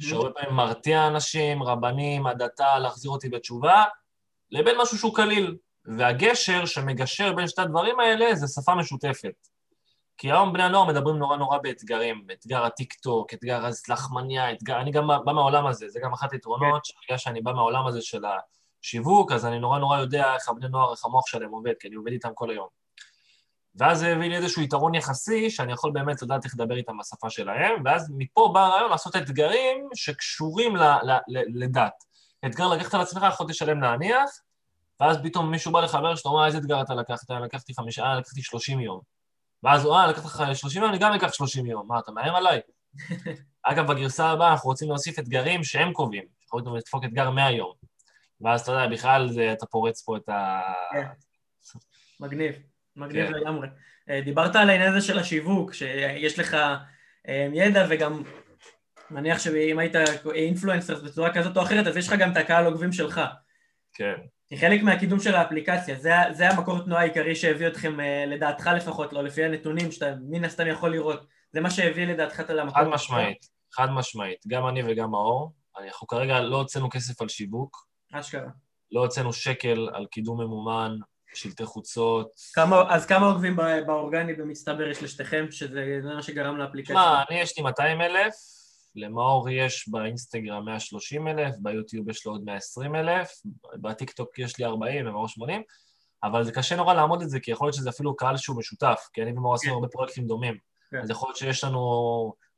שהרבה 0.00 0.30
פעמים 0.30 0.54
מרתיע 0.54 1.06
אנשים, 1.06 1.62
רבנים, 1.62 2.26
הדתה, 2.26 2.78
להחזיר 2.78 3.10
אותי 3.10 3.28
בתשובה, 3.28 3.84
לבין 4.50 4.76
משהו 4.80 4.98
שהוא 4.98 5.14
קליל. 5.14 5.56
והגשר 5.96 6.66
שמגשר 6.66 7.32
בין 7.32 7.48
שתי 7.48 7.62
הדברים 7.62 8.00
האלה 8.00 8.34
זה 8.34 8.46
שפה 8.46 8.74
משותפת. 8.74 9.48
כי 10.18 10.32
היום 10.32 10.52
בני 10.52 10.62
הנוער 10.62 10.84
מדברים 10.84 11.16
נורא 11.16 11.36
נורא 11.36 11.58
באתגרים, 11.58 12.26
אתגר 12.32 12.64
הטיק-טוק, 12.64 13.34
אתגר 13.34 13.64
הלחמניה, 13.88 14.52
אתגר... 14.52 14.80
אני 14.80 14.90
גם 14.90 15.06
בא 15.24 15.32
מהעולם 15.32 15.66
הזה, 15.66 15.88
זה 15.88 16.00
גם 16.04 16.12
אחת 16.12 16.32
היתרונות, 16.32 16.86
כן. 16.86 16.98
בגלל 17.04 17.18
שאני 17.18 17.40
בא 17.40 17.52
מהעולם 17.52 17.86
הזה 17.86 18.02
של 18.02 18.22
השיווק, 18.24 19.32
אז 19.32 19.46
אני 19.46 19.58
נורא 19.58 19.78
נורא 19.78 19.98
יודע 19.98 20.34
איך 20.34 20.48
הבני 20.48 20.68
נוער, 20.68 20.92
איך 20.92 21.04
המוח 21.04 21.26
שלהם 21.26 21.50
עובד, 21.50 21.72
כי 21.80 21.88
אני 21.88 21.96
עובד 21.96 22.12
איתם 22.12 22.30
כל 22.34 22.50
היום. 22.50 22.68
ואז 23.74 23.98
זה 23.98 24.12
הביא 24.12 24.28
לי 24.28 24.36
איזשהו 24.36 24.62
יתרון 24.62 24.94
יחסי, 24.94 25.50
שאני 25.50 25.72
יכול 25.72 25.92
באמת 25.92 26.22
לדעת 26.22 26.44
איך 26.44 26.54
לדבר 26.54 26.76
איתם 26.76 26.98
בשפה 26.98 27.30
שלהם, 27.30 27.82
ואז 27.84 28.12
מפה 28.16 28.50
בא 28.54 28.66
הרעיון 28.66 28.90
לעשות 28.90 29.16
אתגרים 29.16 29.88
שקשורים 29.94 30.76
ל, 30.76 30.82
ל, 30.82 31.10
ל, 31.28 31.62
לדת. 31.64 32.04
אתגר 32.46 32.68
לקחת 32.68 32.94
על 32.94 33.00
עצמך, 33.00 33.26
יכול 33.28 33.46
לשלם 33.48 33.80
להניח, 33.80 34.30
ואז 35.00 35.18
פתאום 35.22 35.50
מישהו 35.50 35.72
בא 35.72 35.80
לחבר 35.80 36.14
שאתה 36.14 36.28
אומר, 36.28 36.46
איזה 36.46 36.58
אתגר 36.58 36.82
אתה 36.82 36.94
לקחת? 36.94 37.30
לקחתי 37.30 37.74
חמישה, 37.74 38.02
אה, 38.02 38.18
לקחתי 38.18 38.42
שלושים 38.42 38.80
יום. 38.80 39.00
ואז 39.62 39.84
הוא, 39.84 39.96
אה, 39.96 40.06
לקחת 40.06 40.24
לך 40.24 40.42
שלושים 40.54 40.82
יום, 40.82 40.90
אני 40.90 40.98
גם 40.98 41.12
אקח 41.12 41.32
שלושים 41.32 41.66
יום. 41.66 41.88
מה, 41.88 41.98
אתה 41.98 42.12
מאיים 42.12 42.34
עליי? 42.34 42.60
אגב, 43.62 43.92
בגרסה 43.92 44.26
הבאה 44.26 44.52
אנחנו 44.52 44.70
רוצים 44.70 44.88
להוסיף 44.88 45.18
אתגרים 45.18 45.64
שהם 45.64 45.92
קובעים. 45.92 46.24
יכולים 46.44 46.76
לדפוק 46.76 47.04
אתגר 47.04 47.30
מאה 47.30 47.50
יום. 47.50 47.72
ואז 48.40 48.60
אתה 48.60 48.72
יודע, 48.72 48.86
בכלל 48.86 49.28
זה, 49.28 49.52
אתה 49.52 49.66
פורץ 49.66 50.02
פה 50.02 50.16
את 50.16 50.28
ה... 50.28 50.60
כן. 50.92 51.06
מגניב, 52.20 52.54
מגניב 52.96 53.26
כן. 53.26 53.32
לגמרי. 53.32 53.68
אה, 54.10 54.20
דיברת 54.20 54.56
על 54.56 54.70
העניין 54.70 54.92
הזה 54.92 55.06
של 55.06 55.18
השיווק, 55.18 55.72
שיש 55.72 56.38
לך 56.38 56.54
אה, 57.28 57.48
ידע 57.52 57.86
וגם 57.90 58.22
מניח 59.10 59.38
שאם 59.38 59.78
היית 59.78 59.96
אינפלואנסר 60.34 61.04
בצורה 61.04 61.34
כזאת 61.34 61.56
או 61.56 61.62
אחרת, 61.62 61.86
אז 61.86 61.96
יש 61.96 62.08
לך 62.08 62.14
גם 62.18 62.32
את 62.32 62.36
הקהל 62.36 62.64
עוקבים 62.66 62.92
שלך. 62.92 63.20
כן. 63.94 64.16
כחלק 64.50 64.82
מהקידום 64.82 65.20
של 65.20 65.34
האפליקציה, 65.34 65.94
זה, 65.98 66.10
זה 66.32 66.48
המקור 66.50 66.84
תנועה 66.84 67.00
העיקרי 67.02 67.34
שהביא 67.36 67.66
אתכם, 67.66 68.00
אה, 68.00 68.24
לדעתך 68.26 68.70
לפחות, 68.76 69.12
לא 69.12 69.22
לפי 69.24 69.44
הנתונים 69.44 69.92
שאתה 69.92 70.14
מן 70.30 70.44
הסתם 70.44 70.66
יכול 70.66 70.90
לראות, 70.92 71.26
זה 71.52 71.60
מה 71.60 71.70
שהביא 71.70 72.06
לדעתך 72.06 72.40
את 72.40 72.50
המקור? 72.50 72.78
חד 72.82 72.88
משמעית, 72.88 73.46
חד 73.72 73.90
משמעית, 73.90 74.38
גם 74.48 74.68
אני 74.68 74.82
וגם 74.86 75.10
מאור, 75.10 75.52
אנחנו 75.84 76.06
כרגע 76.06 76.40
לא 76.40 76.56
הוצאנו 76.56 76.90
כסף 76.90 77.22
על 77.22 77.28
שיווק. 77.28 77.86
אשכרה. 78.12 78.48
לא 78.92 79.00
הוצאנו 79.00 79.32
שקל 79.32 79.88
על 79.94 80.06
קידום 80.06 80.40
ממומן, 80.40 80.96
שלטי 81.34 81.64
חוצות. 81.64 82.30
כמה, 82.54 82.82
אז 82.94 83.06
כמה 83.06 83.26
עוקבים 83.26 83.56
בא- 83.56 83.80
באורגני 83.86 84.34
במצטבר 84.34 84.88
יש 84.88 85.02
לשתיכם, 85.02 85.46
שזה 85.50 85.98
זה 86.02 86.14
מה 86.14 86.22
שגרם 86.22 86.56
לאפליקציה? 86.56 86.94
תשמע, 86.96 87.22
אני 87.30 87.40
יש 87.40 87.56
לי 87.58 87.62
200 87.64 88.00
אלף, 88.00 88.34
למאור 88.98 89.50
יש 89.50 89.88
באינסטגרם 89.88 90.64
130 90.64 91.28
אלף, 91.28 91.54
ביוטיוב 91.58 92.10
יש 92.10 92.26
לו 92.26 92.32
עוד 92.32 92.44
120 92.44 92.94
אלף, 92.94 93.30
בטיקטוק 93.80 94.38
יש 94.38 94.58
לי 94.58 94.64
40 94.64 95.06
ומאור 95.06 95.28
80, 95.28 95.62
אבל 96.22 96.44
זה 96.44 96.52
קשה 96.52 96.76
נורא 96.76 96.94
לעמוד 96.94 97.22
את 97.22 97.30
זה, 97.30 97.40
כי 97.40 97.50
יכול 97.50 97.66
להיות 97.66 97.74
שזה 97.74 97.90
אפילו 97.90 98.16
קהל 98.16 98.36
שהוא 98.36 98.58
משותף, 98.58 99.08
כי 99.12 99.22
אני 99.22 99.32
ומאור 99.32 99.54
עשינו 99.54 99.72
כן. 99.72 99.76
הרבה 99.76 99.88
פרויקטים 99.88 100.26
דומים. 100.26 100.56
כן. 100.90 101.00
אז 101.02 101.10
יכול 101.10 101.28
להיות 101.28 101.36
שיש 101.36 101.64
לנו, 101.64 101.78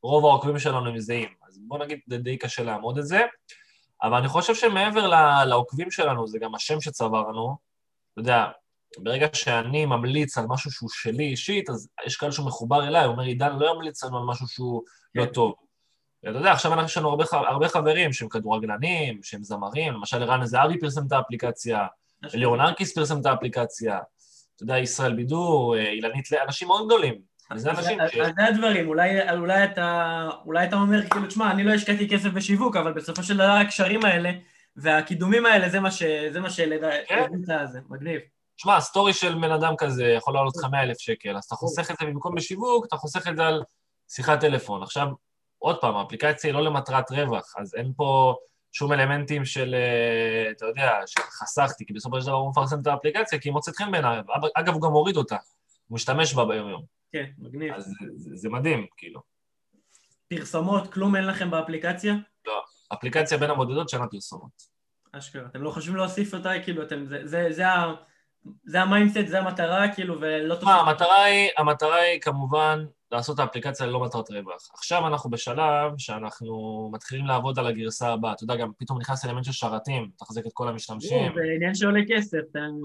רוב 0.02 0.25
העוקבים 0.25 0.59
שלנו 0.59 0.88
הם 0.88 0.99
זהים. 0.99 1.28
אז 1.49 1.59
בוא 1.68 1.78
נגיד, 1.78 1.99
זה 2.06 2.18
די 2.18 2.37
קשה 2.37 2.62
לעמוד 2.62 2.99
את 2.99 3.06
זה. 3.06 3.20
אבל 4.02 4.16
אני 4.16 4.28
חושב 4.28 4.54
שמעבר 4.54 5.06
לעוקבים 5.44 5.90
שלנו, 5.90 6.28
זה 6.28 6.38
גם 6.38 6.54
השם 6.54 6.80
שצברנו. 6.80 7.56
אתה 8.12 8.20
יודע, 8.20 8.47
ברגע 8.99 9.26
שאני 9.32 9.87
ממליץ 9.87 10.38
על 10.38 10.47
משהו 10.49 10.70
שהוא 10.70 10.90
שלי 10.92 11.25
אישית, 11.25 11.70
אז 11.70 11.88
יש 12.06 12.16
קהל 12.16 12.30
שהוא 12.30 12.47
מחובר 12.47 12.88
אליי, 12.88 13.04
הוא 13.04 13.12
אומר, 13.12 13.23
עידן 13.23 13.56
לא 13.56 13.70
ימליץ 13.70 14.04
לנו 14.04 14.18
על 14.18 14.25
משהו 14.25 14.49
שהוא 14.49 14.82
לא 15.14 15.25
כן. 15.25 15.32
טוב. 15.32 15.54
אתה 16.23 16.39
יודע, 16.39 16.53
עכשיו 16.53 16.73
יש 16.85 16.97
לנו 16.97 17.09
הרבה, 17.09 17.25
הרבה 17.31 17.69
חברים 17.69 18.12
שהם 18.12 18.29
כדורגלנים, 18.29 19.21
שהם 19.23 19.43
זמרים, 19.43 19.93
למשל 19.93 20.23
ערן 20.23 20.45
זהבי 20.45 20.79
פרסם 20.79 21.07
את 21.07 21.12
האפליקציה, 21.12 21.87
ליאון 22.23 22.61
ארקיס 22.61 22.95
פרסם 22.95 23.21
את 23.21 23.27
האפליקציה, 23.27 23.99
אתה 24.57 24.62
יודע, 24.62 24.79
ישראל 24.79 25.12
בידור, 25.12 25.77
אה, 25.77 25.91
אילנית, 25.91 26.29
אנשים 26.47 26.69
מאוד 26.69 26.87
גדולים. 26.87 27.15
וזה 27.55 27.71
אז- 27.71 27.79
אנשים 27.79 27.99
ש... 28.09 28.17
זה 28.37 28.47
הדברים, 28.47 28.89
אולי, 28.89 29.31
אולי, 29.31 29.65
אתה, 29.65 30.29
אולי 30.47 30.65
אתה 30.65 30.77
אומר, 30.77 31.09
כאילו, 31.11 31.27
תשמע, 31.27 31.50
אני 31.50 31.65
לא 31.65 31.73
השקעתי 31.73 32.09
כסף 32.09 32.29
בשיווק, 32.29 32.77
אבל 32.77 32.93
בסופו 32.93 33.23
של 33.23 33.35
דבר 33.37 33.45
הקשרים 33.45 34.05
האלה 34.05 34.31
והקידומים 34.77 35.47
האלה, 35.47 35.69
זה 35.69 35.81
מה 35.81 35.91
ש... 35.91 36.03
זה 36.33 36.41
מה 36.41 36.50
שלדע... 36.50 36.91
כן. 37.09 37.29
זה 37.73 37.79
מגניב. 37.89 38.21
שמע, 38.57 38.81
סטורי 38.81 39.12
של 39.12 39.35
בן 39.35 39.50
אדם 39.50 39.75
כזה 39.79 40.05
יכול 40.05 40.35
לעלות 40.35 40.57
לך 40.57 40.65
100 40.71 40.83
אלף 40.83 40.99
שקל, 40.99 41.37
אז 41.37 41.45
אתה 41.45 41.55
חוסך 41.55 41.91
את 41.91 41.97
זה 42.00 42.07
במקום 42.07 42.35
בשיווק, 42.35 42.87
אתה 42.87 42.97
חוסך 42.97 43.29
את 43.29 43.37
זה 43.37 43.47
על 43.47 43.62
שיחת 44.09 44.41
טלפון. 44.41 44.83
עכשיו, 44.83 45.07
עוד 45.62 45.81
פעם, 45.81 45.97
האפליקציה 45.97 46.50
היא 46.50 46.55
לא 46.55 46.64
למטרת 46.64 47.11
רווח, 47.11 47.55
אז 47.59 47.75
אין 47.75 47.93
פה 47.97 48.37
שום 48.73 48.93
אלמנטים 48.93 49.45
של, 49.45 49.75
אה, 49.75 50.50
אתה 50.50 50.67
יודע, 50.67 51.00
שחסכתי, 51.07 51.87
כי 51.87 51.93
בסופו 51.93 52.21
של 52.21 52.26
דבר 52.26 52.37
הוא 52.37 52.50
מפרסם 52.50 52.81
את 52.81 52.87
האפליקציה, 52.87 53.38
כי 53.38 53.49
היא 53.49 53.52
מוצאת 53.52 53.76
חן 53.76 53.90
בעיניי. 53.90 54.21
אגב, 54.55 54.75
הוא 54.75 54.83
גם 54.83 54.93
הוריד 54.93 55.17
אותה, 55.17 55.37
הוא 55.88 55.95
משתמש 55.95 56.35
בה 56.35 56.45
ביום-יום. 56.45 56.83
כן, 57.12 57.25
מגניב. 57.38 57.75
אז 57.75 57.95
זה, 58.17 58.31
זה, 58.37 58.49
מדהים, 58.49 58.87
כאילו. 58.97 59.21
פרסומות, 60.29 60.93
כלום 60.93 61.17
אין 61.17 61.26
לכם 61.26 61.50
באפליקציה? 61.50 62.14
אפליקציה 62.93 63.38
בין 63.38 63.50
הבודדות 63.50 63.88
שאין 63.88 64.02
לה 64.02 64.09
פרסומות. 64.09 64.62
אשכרה. 65.12 65.47
אתם 65.47 65.62
לא 65.62 65.71
חושבים 65.71 65.97
להוסיף 65.97 66.35
אותה, 66.35 66.50
כאילו, 66.64 66.83
אתם... 66.83 67.07
זה, 67.07 67.21
זה, 67.25 67.47
זה, 67.50 67.69
ה... 67.69 67.95
זה 68.64 68.81
ה 68.81 68.86
mindset, 68.86 69.26
זה 69.26 69.38
המטרה, 69.38 69.95
כאילו, 69.95 70.21
ולא 70.21 70.55
תשמע, 70.55 70.75
המטרה 70.75 71.25
היא, 71.25 71.50
המטרה 71.59 71.97
היא 71.97 72.21
כמובן 72.21 72.85
לעשות 73.12 73.35
את 73.35 73.40
האפליקציה 73.40 73.87
ללא 73.87 74.00
מטרת 74.00 74.31
רווח. 74.31 74.69
עכשיו 74.75 75.07
אנחנו 75.07 75.31
בשלב 75.31 75.93
שאנחנו 75.99 76.90
מתחילים 76.93 77.26
לעבוד 77.26 77.59
על 77.59 77.67
הגרסה 77.67 78.12
הבאה. 78.12 78.33
אתה 78.33 78.45
יודע, 78.45 78.57
גם 78.57 78.71
פתאום 78.79 78.99
נכנס 79.00 79.25
אלמנט 79.25 79.45
של 79.45 79.52
שרתים, 79.52 80.11
לתחזק 80.19 80.47
את 80.47 80.50
כל 80.55 80.69
המשתמשים. 80.69 81.33
זה 81.35 81.40
עניין 81.57 81.75
שעולה 81.75 82.00
כסף. 82.09 82.38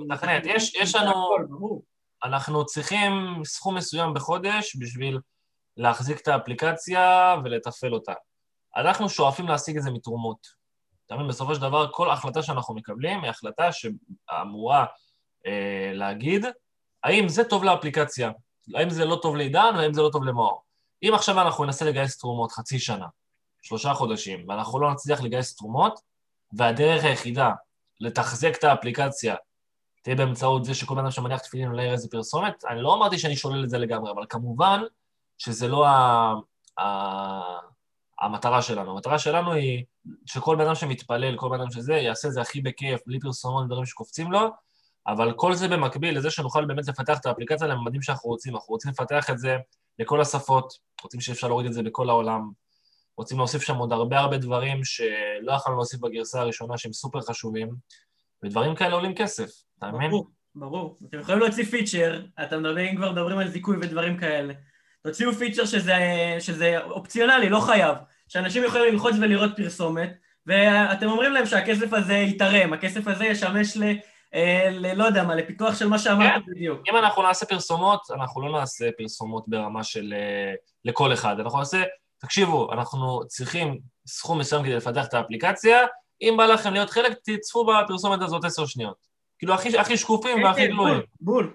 מתכנת. 0.08 0.44
יש- 0.46 0.75
יש 0.75 0.96
לנו-. 0.96 1.82
אנחנו 2.24 2.65
צריכים 2.65 3.12
סכום 3.46 3.75
מסוים 3.77 4.13
בחודש 4.13 4.75
בשביל 4.79 5.20
להחזיק 5.77 6.22
את 6.22 6.27
האפליקציה 6.27 7.36
ולתפעל 7.44 7.94
אותה. 7.94 8.13
אנחנו 8.77 9.10
שואפים 9.10 9.48
להשיג 9.48 9.77
את 9.77 9.84
זה 9.84 9.91
מתרומות. 9.91 10.48
אתה 11.05 11.15
מבין? 11.15 11.27
בסופו 11.27 11.55
של 11.55 11.62
דבר, 11.62 11.88
כל 11.91 12.10
החלטה 12.12 12.41
שאנחנו 12.44 12.75
מקבלים 12.75 13.22
היא 13.24 13.29
החלטה 13.29 13.70
שאמורה 13.72 14.86
אה, 15.46 15.91
להגיד 15.94 16.46
האם 17.03 17.29
זה 17.29 17.44
טוב 17.44 17.63
לאפליקציה, 17.63 18.32
האם 18.75 18.89
זה 18.89 19.05
לא 19.05 19.19
טוב 19.22 19.36
לעידן 19.36 19.74
והאם 19.77 19.93
זה 19.93 20.01
לא 20.01 20.10
טוב 20.10 20.24
למאור. 20.24 20.63
אם 21.03 21.12
עכשיו 21.13 21.41
אנחנו 21.41 21.65
ננסה 21.65 21.86
לגייס 21.86 22.17
תרומות 22.17 22.51
חצי 22.51 22.79
שנה, 22.79 23.07
שלושה 23.62 23.93
חודשים, 23.93 24.45
ואנחנו 24.50 24.79
לא 24.79 24.91
נצליח 24.91 25.22
לגייס 25.22 25.55
תרומות, 25.55 26.00
והדרך 26.53 27.03
היחידה 27.03 27.51
לתחזק 28.00 28.55
את 28.60 28.63
האפליקציה 28.63 29.36
תהיה 30.03 30.15
באמצעות 30.15 30.65
זה 30.65 30.74
שכל 30.74 30.95
בן 30.95 31.01
אדם 31.01 31.12
שמניח 31.12 31.39
תפילין 31.39 31.67
עולה 31.67 31.84
איזה 31.84 32.07
פרסומת, 32.12 32.65
אני 32.69 32.81
לא 32.81 32.93
אמרתי 32.93 33.17
שאני 33.17 33.36
שולל 33.36 33.63
את 33.63 33.69
זה 33.69 33.77
לגמרי, 33.77 34.12
אבל 34.12 34.25
כמובן 34.29 34.81
שזה 35.38 35.67
לא 35.67 35.88
ה... 35.88 36.34
ה... 36.79 36.86
המטרה 38.19 38.62
שלנו. 38.62 38.91
המטרה 38.91 39.19
שלנו 39.19 39.51
היא 39.51 39.86
שכל 40.25 40.55
בן 40.55 40.65
אדם 40.65 40.75
שמתפלל, 40.75 41.38
כל 41.38 41.50
בן 41.50 41.60
אדם 41.60 41.72
שזה, 41.72 41.93
יעשה 41.93 42.27
את 42.27 42.34
זה 42.34 42.41
הכי 42.41 42.62
בכיף, 42.62 43.01
בלי 43.07 43.19
פרסומות 43.19 43.65
ודברים 43.65 43.86
שקופצים 43.86 44.31
לו, 44.31 44.50
אבל 45.07 45.33
כל 45.35 45.53
זה 45.53 45.67
במקביל 45.67 46.17
לזה 46.17 46.31
שנוכל 46.31 46.65
באמת 46.65 46.88
לפתח 46.88 47.19
את 47.19 47.25
האפליקציה 47.25 47.67
לממדים 47.67 48.01
שאנחנו 48.01 48.29
רוצים. 48.29 48.55
אנחנו 48.55 48.74
רוצים 48.74 48.91
לפתח 48.91 49.29
את 49.29 49.39
זה 49.39 49.57
לכל 50.00 50.21
השפות, 50.21 50.74
רוצים 51.03 51.21
שאפשר 51.21 51.47
להוריד 51.47 51.67
את 51.67 51.74
זה 51.74 51.83
בכל 51.83 52.09
העולם, 52.09 52.51
רוצים 53.17 53.38
להוסיף 53.38 53.62
שם 53.62 53.75
עוד 53.75 53.91
הרבה 53.91 54.19
הרבה 54.19 54.38
דברים 54.38 54.83
שלא 54.83 55.51
יכולנו 55.55 55.77
להוסיף 55.77 56.00
בגרסה 56.00 56.41
הראשונה, 56.41 56.77
שהם 56.77 56.93
סופר 56.93 57.21
חשובים, 57.21 57.75
ודברים 58.43 58.75
כאלה 58.75 58.93
עולים 58.93 59.15
כסף, 59.15 59.50
אתה 59.79 59.91
מבין? 59.91 60.12
ברור, 60.12 60.31
ברור. 60.55 60.97
אתם 61.09 61.19
יכולים 61.19 61.39
להוציא 61.39 61.65
פיצ'ר, 61.65 62.21
אתם 62.43 62.59
מדברים, 62.59 62.95
כבר 62.95 63.12
מדברים 63.12 63.38
על 63.38 63.47
זיכוי 63.47 63.77
ודברים 63.81 64.17
כאלה. 64.17 64.53
תוציאו 65.03 65.33
פיצ'ר 65.33 65.65
שזה, 65.65 65.97
שזה 66.39 66.81
אופציונלי, 66.83 67.50
לא 67.50 67.59
חייב. 67.59 67.97
שאנשים 68.27 68.63
יכולים 68.63 68.93
ללחוץ 68.93 69.15
ולראות 69.21 69.51
פרסומת, 69.55 70.17
ואתם 70.45 71.07
אומרים 71.07 71.31
להם 71.31 71.45
שהכסף 71.45 71.93
הזה 71.93 72.13
ייתרם, 72.13 72.74
הכסף 72.74 73.07
הזה 73.07 73.25
ישמש 73.25 73.77
ל... 73.77 73.83
אה. 74.36 74.70
לא 74.96 75.04
יודע 75.04 75.24
מה, 75.24 75.36
לפיתוח 75.36 75.75
של 75.75 75.88
מה 75.88 76.00
שאמרת 76.00 76.42
בדיוק. 76.48 76.80
אם 76.89 76.98
אנחנו 76.98 77.24
נעשה 77.24 77.46
פרסומות, 77.46 78.01
אנחנו 78.15 78.42
לא 78.42 78.60
נעשה 78.60 78.89
פרסומות 78.98 79.44
ברמה 79.48 79.84
של 79.84 80.13
אה, 80.18 80.54
לכל 80.86 81.13
אחד. 81.13 81.39
אנחנו 81.39 81.60
נעשה, 81.60 81.84
תקשיבו, 82.18 82.74
אנחנו 82.74 83.22
צריכים 83.27 83.80
סכום 84.08 84.39
מסוים 84.39 84.63
כדי 84.63 84.75
לפתח 84.75 85.06
את 85.06 85.13
האפליקציה, 85.13 85.77
אם 86.22 86.36
בא 86.38 86.46
לכם 86.46 86.74
להיות 86.74 86.89
חלק, 86.89 87.18
תצפו 87.24 87.65
בפרסומת 87.65 88.22
הזאת 88.22 88.46
עשר 88.46 88.65
שניות. 88.65 88.98
כאילו, 89.39 89.54
הכי, 89.54 89.77
הכי 89.77 89.98
שקופים 89.98 90.38
כן, 90.38 90.44
והכי 90.44 90.62
כן, 90.62 90.68
גלויים. 90.68 91.01
בול, 91.20 91.44
בול. 91.44 91.54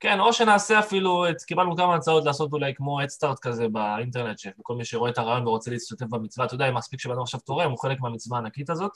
כן, 0.00 0.20
או 0.20 0.32
שנעשה 0.32 0.78
אפילו, 0.78 1.24
קיבלנו 1.46 1.76
כמה 1.76 1.94
הצעות 1.94 2.24
לעשות 2.24 2.52
אולי 2.52 2.74
כמו 2.74 3.02
אדסטארט 3.02 3.38
כזה 3.38 3.68
באינטרנט, 3.68 4.38
שכל 4.38 4.74
מי 4.74 4.84
שרואה 4.84 5.10
את 5.10 5.18
הרעיון 5.18 5.46
ורוצה 5.46 5.70
להשתתף 5.70 6.06
במצווה, 6.10 6.46
אתה 6.46 6.54
יודע, 6.54 6.68
אם 6.68 6.74
מספיק 6.74 7.00
שבן 7.00 7.18
עכשיו 7.22 7.40
תורם, 7.40 7.70
הוא 7.70 7.78
חלק 7.78 8.00
מהמצווה 8.00 8.38
הענקית 8.38 8.70
הזאת. 8.70 8.92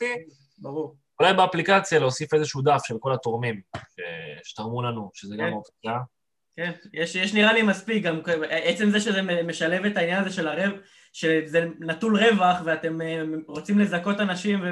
ברור. 0.58 0.96
אולי 1.20 1.34
באפליקציה 1.34 1.98
להוסיף 1.98 2.34
איזשהו 2.34 2.62
דף 2.62 2.80
של 2.84 2.94
כל 3.00 3.12
התורמים 3.12 3.60
שתרמו 4.44 4.82
לנו, 4.82 5.10
שזה 5.14 5.36
גם 5.36 5.46
כן. 5.46 5.52
אופציה. 5.52 5.98
כן, 6.56 6.72
יש, 6.92 7.14
יש 7.14 7.34
נראה 7.34 7.52
לי 7.52 7.62
מספיק, 7.62 8.02
גם 8.02 8.20
עצם 8.50 8.90
זה 8.90 9.00
שזה 9.00 9.22
משלב 9.22 9.84
את 9.84 9.96
העניין 9.96 10.20
הזה 10.20 10.32
של 10.32 10.48
הרב, 10.48 10.72
שזה 11.12 11.66
נטול 11.80 12.16
רווח 12.16 12.56
ואתם 12.64 13.00
אה, 13.02 13.22
רוצים 13.48 13.78
לזכות 13.78 14.20
אנשים 14.20 14.64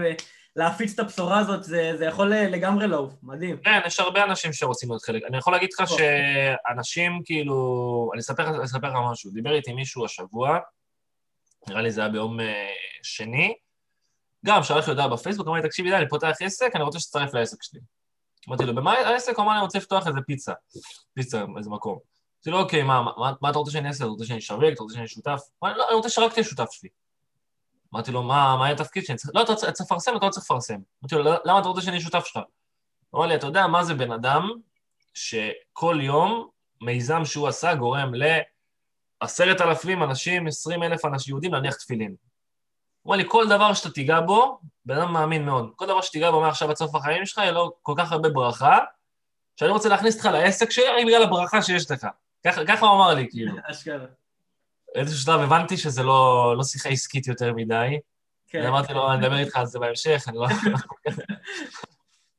ולהפיץ 0.57 0.93
את 0.93 0.99
הבשורה 0.99 1.39
הזאת, 1.39 1.65
זה, 1.65 1.93
זה 1.97 2.05
יכול 2.05 2.35
לגמרי 2.35 2.87
לעוף, 2.87 3.15
מדהים. 3.23 3.57
כן, 3.57 3.81
יש 3.87 4.01
הרבה 4.01 4.25
אנשים 4.25 4.53
שרוצים 4.53 4.89
להיות 4.89 5.03
חלק. 5.03 5.23
אני 5.29 5.39
יכול 5.39 5.53
להגיד 5.53 5.71
לך. 5.73 5.89
שאנשים 5.89 7.21
כאילו... 7.25 8.11
אני 8.13 8.21
אספר 8.21 8.49
אני 8.49 8.65
אספר 8.65 8.89
לך 8.89 8.95
משהו. 9.13 9.31
דיבר 9.31 9.55
איתי 9.55 9.73
מישהו 9.73 10.05
השבוע, 10.05 10.59
נראה 11.69 11.83
לי 11.83 11.91
זה 11.91 12.01
היה 12.01 12.11
ביום 12.11 12.41
אה, 12.41 12.69
שני, 13.03 13.55
גם 14.47 14.63
שלח 14.63 14.87
לי 14.87 14.93
הודעה 14.93 15.09
בפייסבוק, 15.09 15.47
אמר 15.47 15.57
לי, 15.57 15.63
תקשיב, 15.63 15.85
עידן, 15.85 15.97
אני 15.97 16.09
פותח 16.09 16.37
עסק, 16.41 16.71
אני 16.75 16.85
רוצה 16.85 17.01
שתצטרף 17.01 17.35
לעסק 17.35 17.63
שלי. 17.63 17.81
אמרתי 18.49 18.65
לו, 18.65 18.75
במה 18.75 18.93
העסק? 18.93 19.37
הוא 19.37 19.45
אמר 19.45 19.53
אני 19.53 19.61
רוצה 19.61 19.79
לפתוח 19.79 20.07
איזה 20.07 20.19
פיצה. 20.27 20.53
פיצה, 21.15 21.45
איזה 21.59 21.71
מקום. 21.71 21.93
אמרתי 21.93 22.51
לו, 22.51 22.59
אוקיי, 22.59 22.83
מה, 22.83 23.03
מה, 23.03 23.33
מה 23.41 23.51
אתה 23.51 23.59
רוצה 23.59 23.71
שאני 23.71 23.89
אעשה? 23.89 24.05
אתה 24.05 24.11
רוצה 24.11 24.25
שאני 24.25 24.39
אשווק? 24.39 24.65
אתה 24.73 24.83
רוצה 24.83 24.95
שאני 24.95 25.09
שותף? 25.09 25.41
לא, 25.63 25.89
אני 25.89 25.95
רוצה 25.95 26.09
שרק 26.09 26.33
תהיה 26.33 26.45
שותף 26.45 26.69
שלי. 26.71 26.89
אמרתי 27.95 28.13
לו, 28.13 28.23
מה, 28.23 28.57
מה 28.57 28.65
יהיה 28.65 28.75
התפקיד 28.75 29.05
צריך? 29.05 29.31
לא, 29.35 29.43
אתה 29.43 29.55
צריך 29.55 29.81
לפרסם, 29.81 30.17
אתה 30.17 30.27
לא 30.27 30.31
צריך 30.31 30.45
לפרסם. 30.45 30.79
אמרתי 31.03 31.15
לו, 31.15 31.35
למה 31.45 31.59
אתה 31.59 31.69
רוצה 31.69 31.81
שאני 31.81 32.01
שותף 32.01 32.25
שלך? 32.27 32.43
הוא 33.11 33.19
אמר 33.19 33.29
לי, 33.29 33.35
אתה 33.35 33.47
יודע 33.47 33.67
מה 33.67 33.85
זה 33.85 33.95
בן 33.95 34.13
אדם 34.13 34.51
שכל 35.15 35.99
יום 36.01 36.49
מיזם 36.81 37.25
שהוא 37.25 37.49
עשה 37.49 37.75
גורם 37.75 38.13
לעשרת 39.23 39.61
אלפים 39.61 40.03
אנשים, 40.03 40.47
עשרים 40.47 40.83
אלף 40.83 41.05
אנשים 41.05 41.33
יהודים 41.33 41.55
להניח 41.55 41.75
תפילין. 41.75 42.15
הוא 43.03 43.15
אמר 43.15 43.23
לי, 43.23 43.29
כל 43.29 43.49
דבר 43.49 43.75
שאתה 43.75 43.91
תיגע 43.91 44.21
בו, 44.21 44.61
בן 44.85 44.99
אדם 44.99 45.13
מאמין 45.13 45.45
מאוד. 45.45 45.73
כל 45.77 45.87
דבר 45.87 46.01
שתיגע 46.01 46.31
בו 46.31 46.41
מעכשיו 46.41 46.71
עד 46.71 46.77
סוף 46.77 46.95
החיים 46.95 47.27
שלך, 47.27 47.39
יהיה 47.39 47.53
לו 47.53 47.73
כל 47.83 47.95
כך 47.97 48.13
הרבה 48.13 48.29
ברכה, 48.29 48.79
שאני 49.57 49.71
רוצה 49.71 49.89
להכניס 49.89 50.15
אותך 50.15 50.25
לעסק 50.25 50.71
שלי 50.71 50.85
רק 50.85 51.07
בגלל 51.07 51.23
הברכה 51.23 51.63
שיש 51.63 51.91
לך. 51.91 52.07
ככה 52.69 52.87
הוא 52.87 52.97
אמר 52.97 53.15
לי, 53.15 53.27
כאילו. 53.31 53.53
אשכרה. 53.71 54.07
באיזשהו 54.95 55.25
שלב 55.25 55.41
הבנתי 55.41 55.77
שזה 55.77 56.03
לא, 56.03 56.55
לא 56.57 56.65
שיחה 56.65 56.89
עסקית 56.89 57.27
יותר 57.27 57.53
מדי. 57.53 57.99
כן, 58.49 58.67
אמרתי 58.67 58.93
לו, 58.93 59.13
אני 59.13 59.27
אדבר 59.27 59.39
איתך 59.39 59.57
על 59.57 59.67
זה 59.67 59.79
בהמשך, 59.79 60.25
אני 60.29 60.37
לא... 60.37 60.47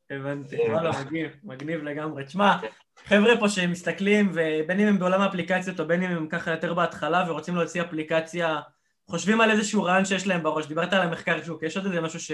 הבנתי. 0.09 0.57
כן. 0.57 0.71
וואלה, 0.71 0.91
מגניב, 1.01 1.31
מגניב 1.43 1.83
לגמרי. 1.83 2.25
תשמע, 2.25 2.57
כן. 2.61 2.67
חבר'ה 3.05 3.39
פה 3.39 3.49
שמסתכלים, 3.49 4.31
ובין 4.33 4.79
אם 4.79 4.87
הם 4.87 4.99
בעולם 4.99 5.21
האפליקציות 5.21 5.79
או 5.79 5.87
בין 5.87 6.03
אם 6.03 6.11
הם 6.11 6.27
ככה 6.27 6.51
יותר 6.51 6.73
בהתחלה 6.73 7.25
ורוצים 7.27 7.55
להוציא 7.55 7.81
אפליקציה, 7.81 8.59
חושבים 9.07 9.41
על 9.41 9.51
איזשהו 9.51 9.83
רעיון 9.83 10.05
שיש 10.05 10.27
להם 10.27 10.43
בראש. 10.43 10.65
דיברת 10.65 10.93
על 10.93 11.01
המחקר 11.01 11.43
שוק, 11.43 11.63
יש 11.63 11.77
עוד 11.77 11.85
איזה 11.85 12.01
משהו 12.01 12.19
ש, 12.19 12.31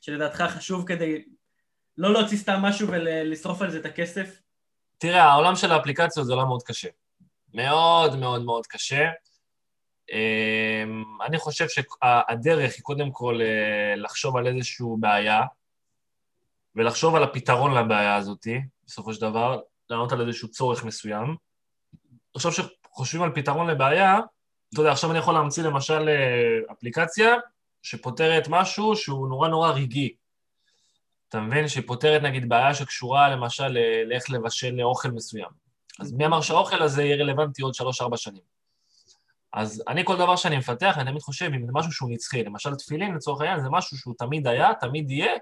שלדעתך 0.00 0.40
חשוב 0.40 0.86
כדי 0.86 1.24
לא 1.98 2.12
להוציא 2.12 2.38
סתם 2.38 2.58
משהו 2.62 2.88
ולשרוף 2.88 3.62
על 3.62 3.70
זה 3.70 3.78
את 3.78 3.86
הכסף? 3.86 4.40
תראה, 4.98 5.24
העולם 5.24 5.56
של 5.56 5.72
האפליקציות 5.72 6.26
זה 6.26 6.32
עולם 6.32 6.46
מאוד 6.46 6.62
קשה. 6.62 6.88
מאוד 7.54 8.16
מאוד 8.16 8.44
מאוד 8.44 8.66
קשה. 8.66 9.08
אמ, 10.12 11.04
אני 11.26 11.38
חושב 11.38 11.66
שהדרך 11.68 12.74
היא 12.74 12.82
קודם 12.82 13.10
כל 13.10 13.40
אה, 13.40 13.96
לחשוב 13.96 14.36
על 14.36 14.46
איזושהי 14.46 14.86
בעיה, 15.00 15.40
ולחשוב 16.74 17.14
על 17.14 17.22
הפתרון 17.22 17.74
לבעיה 17.74 18.16
הזאת, 18.16 18.46
בסופו 18.86 19.14
של 19.14 19.20
דבר, 19.20 19.60
לענות 19.90 20.12
על 20.12 20.28
איזשהו 20.28 20.50
צורך 20.50 20.84
מסוים. 20.84 21.36
עכשיו 22.34 22.52
שחושבים 22.52 23.22
על 23.22 23.32
פתרון 23.34 23.70
לבעיה, 23.70 24.18
אתה 24.72 24.80
יודע, 24.80 24.92
עכשיו 24.92 25.10
אני 25.10 25.18
יכול 25.18 25.34
להמציא 25.34 25.62
למשל 25.62 26.08
אה, 26.08 26.72
אפליקציה 26.72 27.34
שפותרת 27.82 28.48
משהו 28.48 28.96
שהוא 28.96 29.28
נורא 29.28 29.48
נורא 29.48 29.70
רגעי. 29.70 30.14
אתה 31.28 31.40
מבין? 31.40 31.68
שהיא 31.68 31.84
פותרת 31.86 32.22
נגיד 32.22 32.48
בעיה 32.48 32.74
שקשורה 32.74 33.28
למשל 33.28 33.78
לאיך 34.06 34.30
לבשל 34.30 34.82
אוכל 34.82 35.10
מסוים. 35.10 35.50
אז 36.00 36.12
מי 36.12 36.26
אמר 36.26 36.40
שהאוכל 36.40 36.82
הזה 36.82 37.02
יהיה 37.02 37.16
רלוונטי 37.16 37.62
עוד 37.62 37.74
שלוש-ארבע 37.74 38.16
שנים? 38.16 38.57
אז 39.52 39.82
אני, 39.88 40.04
כל 40.04 40.16
דבר 40.16 40.36
שאני 40.36 40.58
מפתח, 40.58 40.94
אני 40.98 41.10
תמיד 41.10 41.22
חושב 41.22 41.50
אם 41.54 41.66
זה 41.66 41.72
משהו 41.72 41.92
שהוא 41.92 42.10
נצחי. 42.10 42.44
למשל, 42.44 42.74
תפילין, 42.74 43.14
לצורך 43.14 43.40
העניין, 43.40 43.60
זה 43.60 43.68
משהו 43.70 43.96
שהוא 43.96 44.14
תמיד 44.18 44.46
היה, 44.46 44.74
תמיד 44.80 45.10
יהיה, 45.10 45.32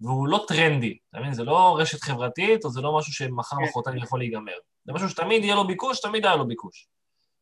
והוא 0.00 0.28
לא 0.28 0.44
טרנדי. 0.48 0.98
אתה 1.10 1.20
מבין? 1.20 1.32
זה 1.32 1.44
לא 1.44 1.76
רשת 1.78 2.00
חברתית, 2.00 2.64
או 2.64 2.70
זה 2.70 2.80
לא 2.80 2.98
משהו 2.98 3.12
שמחר 3.12 3.56
כן. 3.56 3.62
מחרתיים 3.62 3.96
יכול 3.96 4.18
להיגמר. 4.18 4.52
זה 4.84 4.92
משהו 4.92 5.08
שתמיד 5.08 5.44
יהיה 5.44 5.54
לו 5.54 5.66
ביקוש, 5.66 6.00
תמיד 6.00 6.26
היה 6.26 6.36
לו 6.36 6.46
ביקוש. 6.46 6.88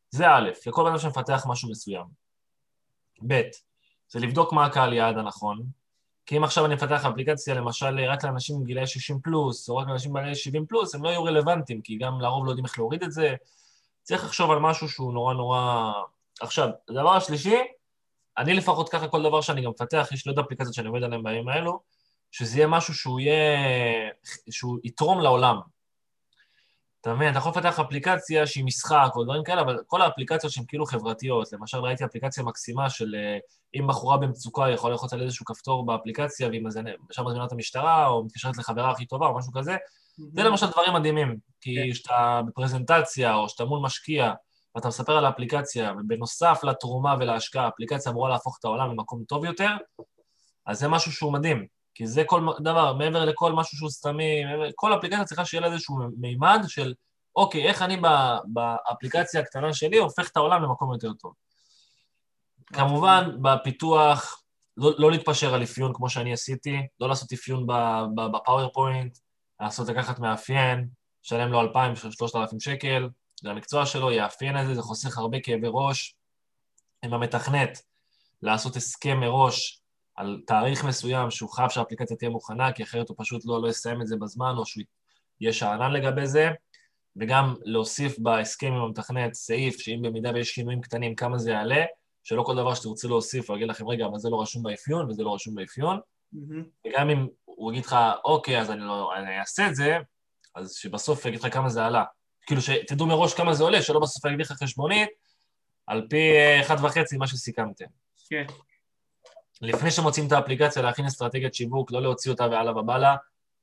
זה 0.09 0.29
א', 0.29 0.49
לכל 0.67 0.83
בן 0.83 0.89
אדם 0.89 0.99
שמפתח 0.99 1.45
משהו 1.49 1.69
מסוים. 1.69 2.05
ב', 3.27 3.41
זה 4.09 4.19
לבדוק 4.19 4.53
מה 4.53 4.65
הקהל 4.65 4.93
יעד 4.93 5.17
הנכון, 5.17 5.63
כי 6.25 6.37
אם 6.37 6.43
עכשיו 6.43 6.65
אני 6.65 6.75
מפתח 6.75 7.05
אפליקציה, 7.05 7.55
למשל, 7.55 7.99
רק 7.99 8.23
לאנשים 8.23 8.63
גילאי 8.63 8.87
60 8.87 9.19
פלוס, 9.19 9.69
או 9.69 9.77
רק 9.77 9.87
לאנשים 9.87 10.13
בעלי 10.13 10.35
70 10.35 10.65
פלוס, 10.65 10.95
הם 10.95 11.03
לא 11.03 11.09
יהיו 11.09 11.23
רלוונטיים, 11.23 11.81
כי 11.81 11.97
גם 11.97 12.21
לרוב 12.21 12.45
לא 12.45 12.51
יודעים 12.51 12.65
איך 12.65 12.79
להוריד 12.79 13.03
את 13.03 13.11
זה. 13.11 13.35
צריך 14.07 14.23
לחשוב 14.23 14.51
על 14.51 14.59
משהו 14.59 14.89
שהוא 14.89 15.13
נורא 15.13 15.33
נורא... 15.33 15.91
עכשיו, 16.41 16.69
הדבר 16.89 17.15
השלישי, 17.15 17.57
אני 18.37 18.53
לפחות 18.53 18.89
ככה 18.89 19.07
כל 19.07 19.23
דבר 19.23 19.41
שאני 19.41 19.61
גם 19.61 19.71
מפתח, 19.71 20.07
יש 20.11 20.25
לי 20.25 20.29
עוד 20.29 20.39
אפליקציות 20.39 20.73
שאני 20.73 20.87
עובד 20.87 21.03
עליהן 21.03 21.23
בימים 21.23 21.49
האלו, 21.49 21.79
שזה 22.31 22.57
יהיה 22.57 22.67
משהו 22.67 22.93
שהוא 22.93 23.19
יהיה... 23.19 23.59
שהוא 24.49 24.79
יתרום 24.83 25.21
לעולם. 25.21 25.59
אתה 27.01 27.13
מבין, 27.13 27.31
אתה 27.31 27.37
יכול 27.37 27.51
לפתח 27.51 27.79
אפליקציה 27.79 28.47
שהיא 28.47 28.65
משחק 28.65 29.11
או 29.15 29.23
דברים 29.23 29.43
כאלה, 29.43 29.61
אבל 29.61 29.77
כל 29.87 30.01
האפליקציות 30.01 30.53
שהן 30.53 30.63
כאילו 30.67 30.85
חברתיות, 30.85 31.53
למשל 31.53 31.77
ראיתי 31.77 32.05
אפליקציה 32.05 32.43
מקסימה 32.43 32.89
של 32.89 33.15
אה, 33.15 33.37
אם 33.79 33.87
בחורה 33.87 34.17
במצוקה 34.17 34.69
יכולה 34.69 34.91
ללחוץ 34.91 35.13
על 35.13 35.21
איזשהו 35.21 35.45
כפתור 35.45 35.85
באפליקציה, 35.85 36.47
והיא 36.47 36.61
שם 37.11 37.25
מזמינה 37.25 37.45
את 37.45 37.51
המשטרה, 37.51 38.07
או 38.07 38.23
מתקשרת 38.23 38.57
לחברה 38.57 38.91
הכי 38.91 39.05
טובה, 39.05 39.27
או 39.27 39.37
משהו 39.37 39.51
כזה, 39.53 39.75
mm-hmm. 39.75 40.23
זה 40.33 40.43
למשל 40.43 40.67
דברים 40.67 40.93
מדהימים, 40.93 41.37
כי 41.67 41.75
כן. 41.75 41.91
כשאתה. 41.91 42.41
בפרזנטציה, 42.47 43.35
או 43.35 43.49
שאתה 43.49 43.65
מול 43.65 43.79
משקיע, 43.79 44.33
ואתה 44.75 44.87
מספר 44.87 45.17
על 45.17 45.25
האפליקציה, 45.25 45.93
ובנוסף 45.99 46.59
לתרומה 46.63 47.15
ולהשקעה, 47.19 47.65
האפליקציה 47.65 48.11
אמורה 48.11 48.29
להפוך 48.29 48.57
את 48.59 48.65
העולם 48.65 48.91
למקום 48.91 49.23
טוב 49.27 49.45
יותר, 49.45 49.69
אז 50.65 50.79
זה 50.79 50.87
משהו 50.87 51.11
שהוא 51.11 51.33
מדהים. 51.33 51.65
כי 51.95 52.07
זה 52.07 52.23
כל 52.25 52.47
דבר, 52.59 52.93
מעבר 52.93 53.25
לכל 53.25 53.53
משהו 53.53 53.77
שהוא 53.77 53.89
סתמי, 53.89 54.43
כל 54.75 54.97
אפליקציה 54.97 55.25
צריכה 55.25 55.45
שיהיה 55.45 55.61
לה 55.61 55.73
איזשהו 55.73 55.97
מימד 56.17 56.59
של, 56.67 56.93
אוקיי, 57.35 57.67
איך 57.67 57.81
אני 57.81 57.97
באפליקציה 58.45 59.41
הקטנה 59.41 59.73
שלי 59.73 59.97
הופך 59.97 60.29
את 60.31 60.37
העולם 60.37 60.63
למקום 60.63 60.93
יותר 60.93 61.13
טוב. 61.13 61.33
כמובן, 62.73 63.29
בפיתוח, 63.41 64.41
לא, 64.77 64.91
לא 64.97 65.11
להתפשר 65.11 65.53
על 65.53 65.63
אפיון 65.63 65.93
כמו 65.93 66.09
שאני 66.09 66.33
עשיתי, 66.33 66.87
לא 66.99 67.09
לעשות 67.09 67.31
אפיון 67.31 67.67
בפאורפוינט, 68.15 69.17
לעשות 69.59 69.89
לקחת 69.89 70.19
מאפיין, 70.19 70.87
לשלם 71.27 71.51
לו 71.51 71.61
2,000-3,000 71.73 72.59
שקל, 72.59 73.09
זה 73.41 73.49
המקצוע 73.49 73.85
שלו, 73.85 74.11
יאפיין 74.11 74.59
את 74.59 74.67
זה, 74.67 74.75
זה 74.75 74.81
חוסך 74.81 75.17
הרבה 75.17 75.39
כאבי 75.39 75.67
ראש. 75.71 76.15
עם 77.05 77.13
המתכנת, 77.13 77.81
לעשות 78.41 78.75
הסכם 78.75 79.19
מראש 79.19 79.81
על 80.15 80.41
תאריך 80.47 80.83
מסוים 80.83 81.31
שהוא 81.31 81.49
חייב 81.49 81.69
שהאפליקציה 81.69 82.17
תהיה 82.17 82.29
מוכנה, 82.29 82.71
כי 82.71 82.83
אחרת 82.83 83.09
הוא 83.09 83.15
פשוט 83.19 83.45
לא, 83.45 83.61
לא 83.61 83.67
יסיים 83.67 84.01
את 84.01 84.07
זה 84.07 84.15
בזמן, 84.15 84.53
או 84.57 84.65
שהוא 84.65 84.83
יהיה 85.41 85.53
שאנן 85.53 85.91
לגבי 85.91 86.27
זה, 86.27 86.49
וגם 87.15 87.55
להוסיף 87.63 88.19
בהסכם 88.19 88.73
עם 88.73 88.81
המתכנת 88.81 89.33
סעיף 89.33 89.79
שאם 89.79 90.01
במידה 90.01 90.31
ויש 90.33 90.49
שינויים 90.49 90.81
קטנים, 90.81 91.15
כמה 91.15 91.37
זה 91.37 91.51
יעלה, 91.51 91.85
שלא 92.23 92.43
כל 92.43 92.55
דבר 92.55 92.73
שתרצו 92.73 93.07
להוסיף, 93.07 93.49
הוא 93.49 93.57
יגיד 93.57 93.69
לכם, 93.69 93.87
רגע, 93.87 94.05
אבל 94.05 94.17
זה 94.17 94.29
לא 94.29 94.41
רשום 94.41 94.63
באפיון 94.63 95.09
וזה 95.09 95.23
לא 95.23 95.33
רשום 95.33 95.55
באפיון, 95.55 95.99
mm-hmm. 96.35 96.87
וגם 96.87 97.09
אם 97.09 97.27
הוא 97.45 97.71
יגיד 97.71 97.85
לך, 97.85 97.95
אוקיי, 98.25 98.61
אז 98.61 98.71
אני, 98.71 98.81
לא, 98.81 99.15
אני 99.15 99.39
אעשה 99.39 99.67
את 99.67 99.75
זה, 99.75 99.97
אז 100.57 100.73
שבסוף 100.73 101.25
יגיד 101.25 101.39
לך 101.39 101.53
כמה 101.53 101.69
זה 101.69 101.85
עלה. 101.85 102.03
כאילו, 102.45 102.61
שתדעו 102.61 103.07
מראש 103.07 103.33
כמה 103.33 103.53
זה 103.53 103.63
עולה, 103.63 103.81
שלא 103.81 103.99
בסוף 103.99 104.25
יגיד 104.25 104.41
לך 104.41 104.51
חשבונית, 104.51 105.09
על 105.87 106.07
פי 106.09 106.31
אה, 106.31 106.61
אחד 106.61 106.75
וחצי 106.83 107.17
מה 107.17 107.27
שסיכמתם. 107.27 107.85
כן. 108.29 108.45
לפני 109.61 109.91
שמוצאים 109.91 110.27
את 110.27 110.31
האפליקציה, 110.31 110.81
להכין 110.81 111.05
אסטרטגיית 111.05 111.53
שיווק, 111.53 111.91
לא 111.91 112.01
להוציא 112.01 112.31
אותה 112.31 112.47
ועלה 112.51 112.77
ובאללה. 112.77 113.15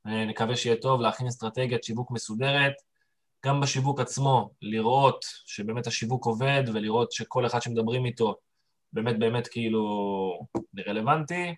אה, 0.07 0.25
נקווה 0.25 0.55
שיהיה 0.55 0.75
טוב, 0.75 1.01
להכין 1.01 1.27
אסטרטגיית 1.27 1.83
שיווק 1.83 2.11
מסודרת. 2.11 2.73
גם 3.45 3.61
בשיווק 3.61 3.99
עצמו, 3.99 4.49
לראות 4.61 5.25
שבאמת 5.45 5.87
השיווק 5.87 6.25
עובד, 6.25 6.63
ולראות 6.73 7.11
שכל 7.11 7.45
אחד 7.45 7.61
שמדברים 7.61 8.05
איתו 8.05 8.35
באמת 8.93 9.19
באמת 9.19 9.47
כאילו 9.47 9.83
רלוונטי, 10.87 11.55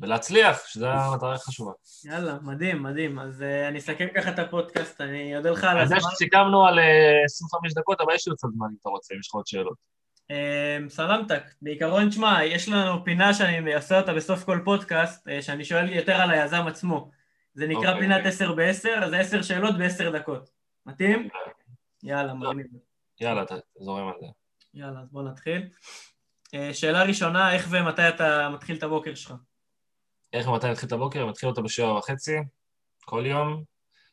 ולהצליח, 0.00 0.66
שזו 0.66 0.86
המטרה 0.86 1.34
החשובה. 1.34 1.72
יאללה, 2.04 2.38
מדהים, 2.42 2.82
מדהים. 2.82 3.18
אז 3.18 3.42
uh, 3.42 3.68
אני 3.68 3.78
אסכם 3.78 4.06
ככה 4.14 4.30
את 4.30 4.38
הפודקאסט, 4.38 5.00
אני 5.00 5.36
אודה 5.36 5.50
לך 5.50 5.64
על 5.64 5.78
הזמן. 5.78 5.96
אז 5.96 6.02
זה 6.02 6.08
שסיכמנו 6.10 6.66
על 6.66 6.78
uh, 6.78 6.82
אה, 6.82 7.24
25 7.24 7.74
דקות, 7.74 8.00
אבל 8.00 8.14
יש 8.14 8.26
לי 8.26 8.30
עוד 8.30 8.38
קצת 8.38 8.48
זמן 8.52 8.66
אם 8.70 8.76
אתה 8.80 8.88
רוצה, 8.88 9.14
אם 9.14 9.20
יש 9.20 9.28
לך 9.28 9.34
עוד 9.34 9.46
שאלות. 9.46 9.96
אמ, 10.30 10.88
סלמתק, 10.88 11.42
בעיקרון, 11.62 12.10
שמע, 12.10 12.44
יש 12.44 12.68
לנו 12.68 13.04
פינה 13.04 13.34
שאני 13.34 13.74
אעשה 13.74 14.00
אותה 14.00 14.14
בסוף 14.14 14.44
כל 14.44 14.60
פודקאסט, 14.64 15.28
אה, 15.28 15.42
שאני 15.42 15.64
שואל 15.64 15.92
יותר 15.92 16.12
על 16.12 16.30
היזם 16.30 16.66
עצמו. 16.66 17.10
זה 17.54 17.66
נקרא 17.66 17.82
okay. 17.82 17.86
אוקיי. 17.88 18.00
פינת 18.00 18.26
10 18.26 18.52
ב-10, 18.52 19.04
אז 19.04 19.10
זה 19.10 19.18
10 19.18 19.42
שאלות 19.42 19.74
ב-10 19.78 20.10
דקות. 20.18 20.50
מתאים? 20.86 21.28
יאללה, 22.02 22.34
מגניב. 22.34 22.66
יאללה, 23.20 23.42
אתה 23.42 23.54
זורם 23.80 24.08
על 24.08 24.14
זה. 24.20 24.26
יאללה, 24.74 25.00
אז 25.00 25.12
בוא 25.12 25.22
נתחיל. 25.22 25.68
אה, 26.54 26.74
שאלה 26.74 27.02
ראשונה, 27.02 27.54
איך 27.54 27.66
ומתי 27.70 28.08
אתה 28.08 28.48
מתחיל 28.48 28.76
את 28.76 28.82
הבוקר 28.82 29.14
שלך? 29.14 29.34
ומתי 30.34 30.66
אני 30.66 30.72
מתחיל 30.72 30.86
את 30.86 30.92
הבוקר? 30.92 31.20
אני 31.20 31.28
מתחיל 31.28 31.48
אותו 31.48 31.62
בשבע 31.62 31.92
וחצי, 31.92 32.36
כל 33.04 33.26
יום. 33.26 33.62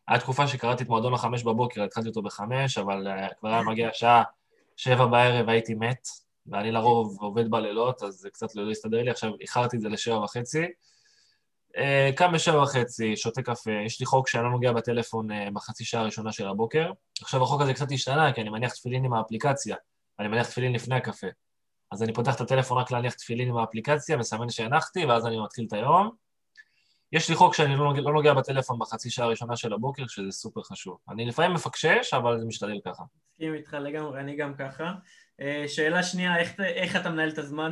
הייתה 0.07 0.23
תקופה 0.23 0.47
שקראתי 0.47 0.83
את 0.83 0.89
מועדון 0.89 1.13
החמש 1.13 1.43
בבוקר, 1.43 1.83
התחלתי 1.83 2.07
אותו 2.07 2.21
בחמש, 2.21 2.77
אבל 2.77 3.07
אה, 3.07 3.27
כבר 3.39 3.49
היה 3.49 3.63
מגיע 3.63 3.89
השעה 3.89 4.23
שבע 4.77 5.05
בערב 5.05 5.49
הייתי 5.49 5.73
מת, 5.73 6.07
ואני 6.47 6.71
לרוב 6.71 7.17
עובד 7.21 7.51
בלילות, 7.51 8.03
אז 8.03 8.13
זה 8.13 8.29
קצת 8.29 8.55
לא 8.55 8.71
הסתדר 8.71 9.03
לי, 9.03 9.11
עכשיו 9.11 9.31
איחרתי 9.41 9.75
את 9.75 9.81
זה 9.81 9.89
לשבע 9.89 10.17
וחצי. 10.17 10.65
אה, 11.77 12.09
קם 12.15 12.31
בשבע 12.33 12.61
וחצי, 12.61 13.17
שותה 13.17 13.41
קפה, 13.41 13.71
יש 13.85 13.99
לי 13.99 14.05
חוק 14.05 14.27
שאני 14.27 14.43
לא 14.43 14.49
נוגע 14.49 14.71
בטלפון 14.71 15.31
אה, 15.31 15.47
בחצי 15.53 15.85
שעה 15.85 16.01
הראשונה 16.01 16.31
של 16.31 16.47
הבוקר. 16.47 16.91
עכשיו 17.21 17.43
החוק 17.43 17.61
הזה 17.61 17.73
קצת 17.73 17.91
השתנה, 17.91 18.33
כי 18.33 18.41
אני 18.41 18.49
מניח 18.49 18.73
תפילין 18.73 19.05
עם 19.05 19.13
האפליקציה, 19.13 19.75
ואני 20.19 20.29
מניח 20.29 20.49
תפילין 20.49 20.73
לפני 20.73 20.95
הקפה. 20.95 21.27
אז 21.93 22.03
אני 22.03 22.13
פותח 22.13 22.35
את 22.35 22.41
הטלפון 22.41 22.77
רק 22.77 22.91
להניח 22.91 23.13
תפילין 23.13 23.49
עם 23.49 23.57
האפליקציה, 23.57 24.17
מסמן 24.17 24.49
שהנחתי, 24.49 25.05
ואז 25.05 25.25
אני 25.25 25.39
מתחיל 25.39 25.65
את 25.67 25.73
היום. 25.73 26.11
יש 27.11 27.29
לי 27.29 27.35
חוק 27.35 27.53
שאני 27.53 27.75
לא 27.75 27.83
נוגע, 27.83 28.01
לא 28.01 28.13
נוגע 28.13 28.33
בטלפון 28.33 28.79
בחצי 28.79 29.09
שעה 29.09 29.25
הראשונה 29.25 29.55
של 29.55 29.73
הבוקר, 29.73 30.07
שזה 30.07 30.31
סופר 30.31 30.63
חשוב. 30.63 30.97
אני 31.09 31.25
לפעמים 31.25 31.53
מפקשש, 31.53 32.13
אבל 32.13 32.39
זה 32.39 32.45
משתדל 32.45 32.79
ככה. 32.85 33.03
מסכים 33.33 33.53
איתך 33.53 33.73
לגמרי, 33.73 34.19
אני 34.19 34.35
גם 34.35 34.53
ככה. 34.55 34.91
אה, 35.41 35.63
שאלה 35.67 36.03
שנייה, 36.03 36.37
איך, 36.37 36.59
איך 36.59 36.95
אתה 36.95 37.09
מנהל 37.09 37.29
את 37.29 37.37
הזמן? 37.37 37.71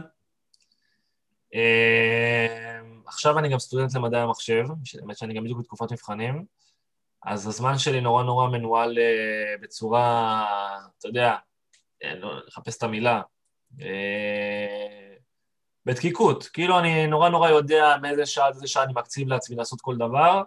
אה, 1.55 2.79
עכשיו 3.07 3.39
אני 3.39 3.49
גם 3.49 3.59
סטודנט 3.59 3.95
למדעי 3.95 4.21
המחשב, 4.21 4.65
באמת 4.93 5.17
שאני 5.17 5.33
גם 5.33 5.43
בדיוק 5.43 5.59
בתקופת 5.59 5.91
מבחנים, 5.91 6.45
אז 7.23 7.47
הזמן 7.47 7.77
שלי 7.77 8.01
נורא 8.01 8.23
נורא 8.23 8.49
מנוהל 8.49 8.97
אה, 8.99 9.57
בצורה, 9.61 10.45
אתה 10.99 11.07
יודע, 11.07 11.35
לא, 12.15 12.45
לחפש 12.47 12.77
את 12.77 12.83
המילה, 12.83 13.21
בדקיקות. 15.85 16.47
כאילו 16.53 16.79
אני 16.79 17.07
נורא 17.07 17.29
נורא 17.29 17.49
יודע 17.49 17.95
מאיזה 18.01 18.25
שעה 18.25 18.47
עד 18.47 18.53
איזה 18.53 18.67
שעה 18.67 18.83
אני 18.83 18.93
מקציב 18.95 19.27
לעצמי 19.27 19.55
לעשות 19.55 19.81
כל 19.81 19.95
דבר, 19.97 20.41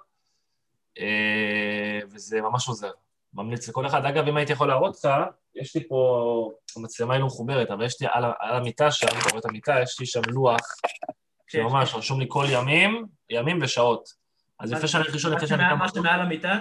וזה 2.10 2.40
ממש 2.40 2.68
עוזר. 2.68 2.90
ממליץ 3.34 3.68
לכל 3.68 3.86
אחד. 3.86 4.04
אגב, 4.04 4.28
אם 4.28 4.36
הייתי 4.36 4.52
יכול 4.52 4.68
להראות 4.68 4.96
לך, 4.96 5.08
יש 5.54 5.76
לי 5.76 5.88
פה, 5.88 6.52
המצלמה 6.76 7.14
היא 7.14 7.20
לא 7.20 7.26
מחוברת, 7.26 7.70
אבל 7.70 7.84
יש 7.84 8.00
לי 8.00 8.06
על, 8.10 8.24
על 8.38 8.56
המיטה 8.56 8.90
שם, 8.90 9.06
אתה 9.06 9.28
רואה 9.28 9.38
את 9.38 9.44
המיטה, 9.44 9.74
יש 9.82 10.00
לי 10.00 10.06
שם 10.06 10.20
לוח, 10.28 10.60
כן, 11.46 11.58
שממש 11.68 11.92
כן. 11.92 11.98
רשום 11.98 12.20
לי 12.20 12.26
כל 12.28 12.44
ימים, 12.48 13.06
ימים 13.30 13.58
ושעות. 13.62 14.08
אז 14.60 14.72
לפני 14.72 14.88
שאני 14.88 15.02
הולך 15.02 15.14
לישון, 15.14 15.32
לפני 15.32 15.48
שאני 15.48 15.62
קם... 15.70 15.78
מה 15.78 15.88
שמעל 15.88 16.20
המיטה? 16.20 16.58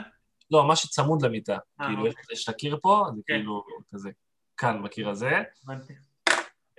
לא, 0.52 0.68
מה 0.68 0.76
שצמוד 0.76 1.22
למיטה. 1.22 1.58
אה, 1.82 1.86
כאילו, 1.86 2.08
אוקיי. 2.08 2.24
יש 2.32 2.44
את 2.44 2.50
הקיר 2.50 2.78
פה, 2.82 3.06
זה 3.16 3.22
כן. 3.28 3.34
כאילו 3.34 3.64
כזה, 3.94 4.10
כאן, 4.58 4.84
בקיר 4.84 5.10
הזה. 5.10 5.44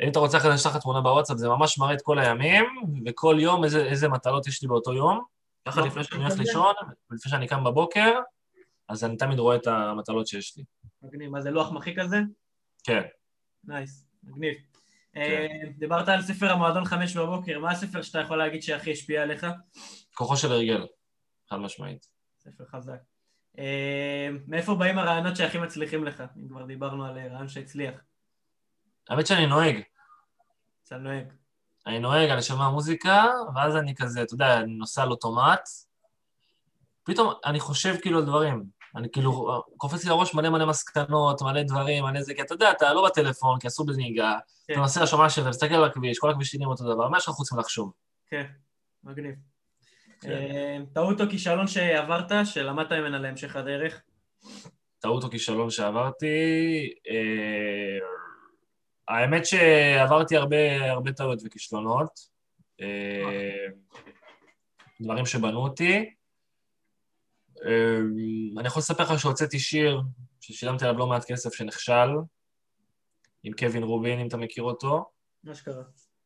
אם 0.02 0.10
אתה 0.10 0.18
רוצה 0.18 0.38
אחרי 0.38 0.50
זה 0.50 0.54
לשלוח 0.54 0.76
לך 0.76 0.82
תמונה 0.82 1.00
בוואטסאפ, 1.00 1.36
זה 1.36 1.48
ממש 1.48 1.78
מראה 1.78 1.94
את 1.94 2.02
כל 2.02 2.18
הימים, 2.18 2.64
וכל 3.06 3.36
יום 3.38 3.64
איזה, 3.64 3.84
איזה 3.84 4.08
מטלות 4.08 4.46
יש 4.46 4.62
לי 4.62 4.68
באותו 4.68 4.92
יום. 4.92 5.24
ככה 5.68 5.80
לפני 5.80 6.04
שאני 6.04 6.22
הולך 6.22 6.38
לישון, 6.38 6.74
ולפני 7.10 7.30
שאני 7.30 7.48
קם 7.48 7.64
בבוקר, 7.64 8.12
אז 8.88 9.04
אני 9.04 9.16
תמיד 9.16 9.38
רואה 9.38 9.56
את 9.56 9.66
המטלות 9.66 10.26
שיש 10.26 10.56
לי. 10.56 10.64
מגניב. 11.02 11.30
מה 11.30 11.40
זה 11.40 11.50
לוח 11.50 11.72
מחי 11.72 11.94
כזה? 11.96 12.16
כן. 12.84 13.02
נייס, 13.64 14.06
מגניב. 14.24 14.54
אה, 15.16 15.46
דיברת 15.78 16.08
על 16.08 16.22
ספר 16.22 16.52
המועדון 16.52 16.84
חמש 16.84 17.16
בבוקר, 17.16 17.58
מה 17.58 17.70
הספר 17.70 18.02
שאתה 18.02 18.18
יכול 18.18 18.38
להגיד 18.38 18.62
שהכי 18.62 18.92
השפיע 18.92 19.22
עליך? 19.22 19.46
כוחו 20.14 20.36
של 20.36 20.52
הרגל, 20.52 20.86
חד 21.50 21.56
משמעית. 21.56 22.06
ספר 22.38 22.64
חזק. 22.64 22.98
אה, 23.58 24.28
מאיפה 24.46 24.74
באים 24.74 24.98
הרעיונות 24.98 25.36
שהכי 25.36 25.58
מצליחים 25.58 26.04
לך, 26.04 26.22
אם 26.36 26.48
כבר 26.48 26.66
דיברנו 26.66 27.04
על 27.04 27.18
רעיון 27.18 27.48
שהצליח? 27.48 28.00
האמת 29.08 29.26
שאני 29.26 29.46
נוהג. 29.46 29.80
אתה 30.86 30.96
נוהג. 30.96 31.24
אני 31.86 31.98
נוהג, 31.98 32.30
אני 32.30 32.42
שומע 32.42 32.68
מוזיקה, 32.68 33.24
ואז 33.54 33.76
אני 33.76 33.94
כזה, 33.94 34.22
אתה 34.22 34.34
יודע, 34.34 34.60
אני 34.60 34.72
נוסע 34.72 35.02
על 35.02 35.10
אוטומט. 35.10 35.68
פתאום 37.04 37.32
אני 37.44 37.60
חושב 37.60 37.94
כאילו 38.02 38.18
על 38.18 38.24
דברים. 38.24 38.64
אני 38.96 39.08
כאילו, 39.12 39.62
קופץ 39.76 40.04
לי 40.04 40.10
לראש 40.10 40.34
מלא 40.34 40.50
מלא 40.50 40.66
מסקנות, 40.66 41.42
מלא 41.42 41.62
דברים, 41.62 42.04
מלא 42.04 42.22
זה, 42.22 42.34
כי 42.34 42.42
אתה 42.42 42.54
יודע, 42.54 42.70
אתה 42.70 42.92
לא 42.92 43.06
בטלפון, 43.06 43.60
כי 43.60 43.66
אסור 43.66 43.86
בנהיגה, 43.86 44.38
כן. 44.66 44.72
אתה 44.72 44.82
נוסע 44.82 45.06
שומע 45.06 45.30
שאתה 45.30 45.48
מסתכל 45.48 45.74
על 45.74 45.84
הכביש, 45.84 46.18
כל 46.18 46.30
הכביש 46.30 46.54
נראים 46.54 46.68
אותו 46.68 46.94
דבר, 46.94 47.08
מה 47.08 47.18
יש 47.18 47.28
לך 47.28 47.34
חוץ 47.34 47.52
מלחשוב? 47.52 47.92
כן, 48.26 48.44
מגניב. 49.04 49.34
כן. 50.20 50.30
אה, 50.30 50.78
טעות 50.92 51.20
או 51.20 51.26
כישלון 51.30 51.66
שעברת, 51.66 52.32
שלמדת 52.44 52.92
ממנה 52.92 53.18
להמשך 53.18 53.56
הדרך? 53.56 54.02
טעות 54.98 55.24
או 55.24 55.30
כישלון 55.30 55.70
שעברתי, 55.70 56.94
אה, 57.10 57.98
האמת 59.08 59.46
שעברתי 59.46 60.36
הרבה, 60.36 60.90
הרבה 60.90 61.12
טעויות 61.12 61.38
וכישלונות, 61.44 62.28
אה, 62.80 63.66
דברים 65.00 65.26
שבנו 65.26 65.58
אותי. 65.58 66.14
אה, 67.64 67.98
אני 68.58 68.66
יכול 68.66 68.80
לספר 68.80 69.02
לך 69.02 69.20
שהוצאתי 69.20 69.58
שיר 69.58 70.00
ששילמתי 70.40 70.84
עליו 70.84 70.98
לא 70.98 71.06
מעט 71.06 71.24
כסף 71.24 71.54
שנכשל, 71.54 72.08
עם 73.42 73.52
קווין 73.52 73.82
רובין, 73.82 74.20
אם 74.20 74.28
אתה 74.28 74.36
מכיר 74.36 74.64
אותו. 74.64 75.10
מה 75.44 75.54
שקרה. 75.54 75.82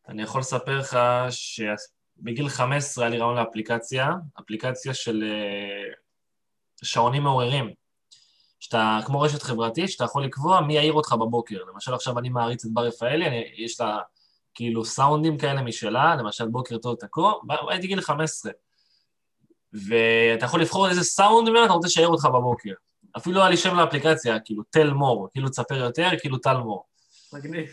אני 0.09 0.23
יכול 0.23 0.41
לספר 0.41 0.79
לך 0.79 0.99
שבגיל 1.31 2.49
15 2.49 3.05
היה 3.05 3.11
לי 3.11 3.19
רעיון 3.19 3.37
לאפליקציה, 3.37 4.11
אפליקציה 4.41 4.95
של 4.95 5.25
אה, 5.27 5.93
שעונים 6.83 7.23
מעוררים. 7.23 7.75
שאתה, 8.61 9.01
כמו 9.07 9.21
רשת 9.21 9.43
חברתית, 9.43 9.91
שאתה 9.91 10.05
יכול 10.05 10.25
לקבוע 10.25 10.61
מי 10.61 10.75
יעיר 10.75 10.93
אותך 10.93 11.13
בבוקר. 11.13 11.59
למשל, 11.73 11.95
עכשיו 11.95 12.19
אני 12.19 12.29
מעריץ 12.29 12.65
את 12.65 12.71
בר 12.73 12.83
רפאלי, 12.83 13.27
אני, 13.27 13.45
יש 13.57 13.81
לה 13.81 13.99
כאילו 14.55 14.85
סאונדים 14.85 15.39
כאלה 15.39 15.63
משלה, 15.63 16.17
למשל 16.17 16.49
בוקר 16.49 16.79
טוב 16.79 16.97
תקו, 17.01 17.41
הייתי 17.71 17.87
גיל 17.87 18.01
15. 18.01 18.53
ואתה 19.73 20.45
יכול 20.45 20.61
לבחור 20.61 20.89
איזה 20.89 21.05
סאונד 21.05 21.49
ממנו 21.49 21.65
אתה 21.65 21.73
רוצה 21.73 21.89
שיעיר 21.89 22.09
אותך 22.09 22.25
בבוקר. 22.25 22.73
אפילו 23.17 23.41
היה 23.41 23.51
לי 23.51 23.57
שם 23.57 23.77
לאפליקציה, 23.77 24.41
כאילו 24.41 24.63
תל 24.71 24.91
מור, 24.91 25.29
כאילו 25.33 25.49
תספר 25.49 25.75
יותר, 25.75 26.09
כאילו 26.21 26.39
טל 26.39 26.57
מור. 26.57 26.85
מגניב. 27.33 27.69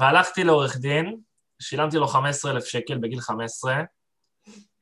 והלכתי 0.00 0.44
לעורך 0.44 0.76
דין, 0.76 1.16
שילמתי 1.60 1.96
לו 1.96 2.06
15,000 2.06 2.64
שקל 2.64 2.98
בגיל 2.98 3.20
15, 3.20 3.82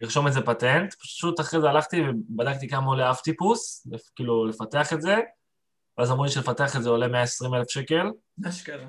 לרשום 0.01 0.27
איזה 0.27 0.41
פטנט, 0.41 0.95
פשוט 0.95 1.41
אחרי 1.41 1.61
זה 1.61 1.71
הלכתי 1.71 2.03
ובדקתי 2.09 2.69
כמה 2.69 2.87
עולה 2.87 3.11
אף 3.11 3.21
טיפוס, 3.21 3.87
כאילו 4.17 4.47
לפתח 4.47 4.93
את 4.93 5.03
זה, 5.03 5.17
ואז 5.99 6.11
אמרו 6.11 6.25
לי 6.25 6.31
שלפתח 6.31 6.77
את 6.77 6.83
זה 6.83 6.89
עולה 6.91 7.09
120,000 7.09 7.69
שקל, 7.69 8.07
מה 8.39 8.53
שקרה. 8.53 8.87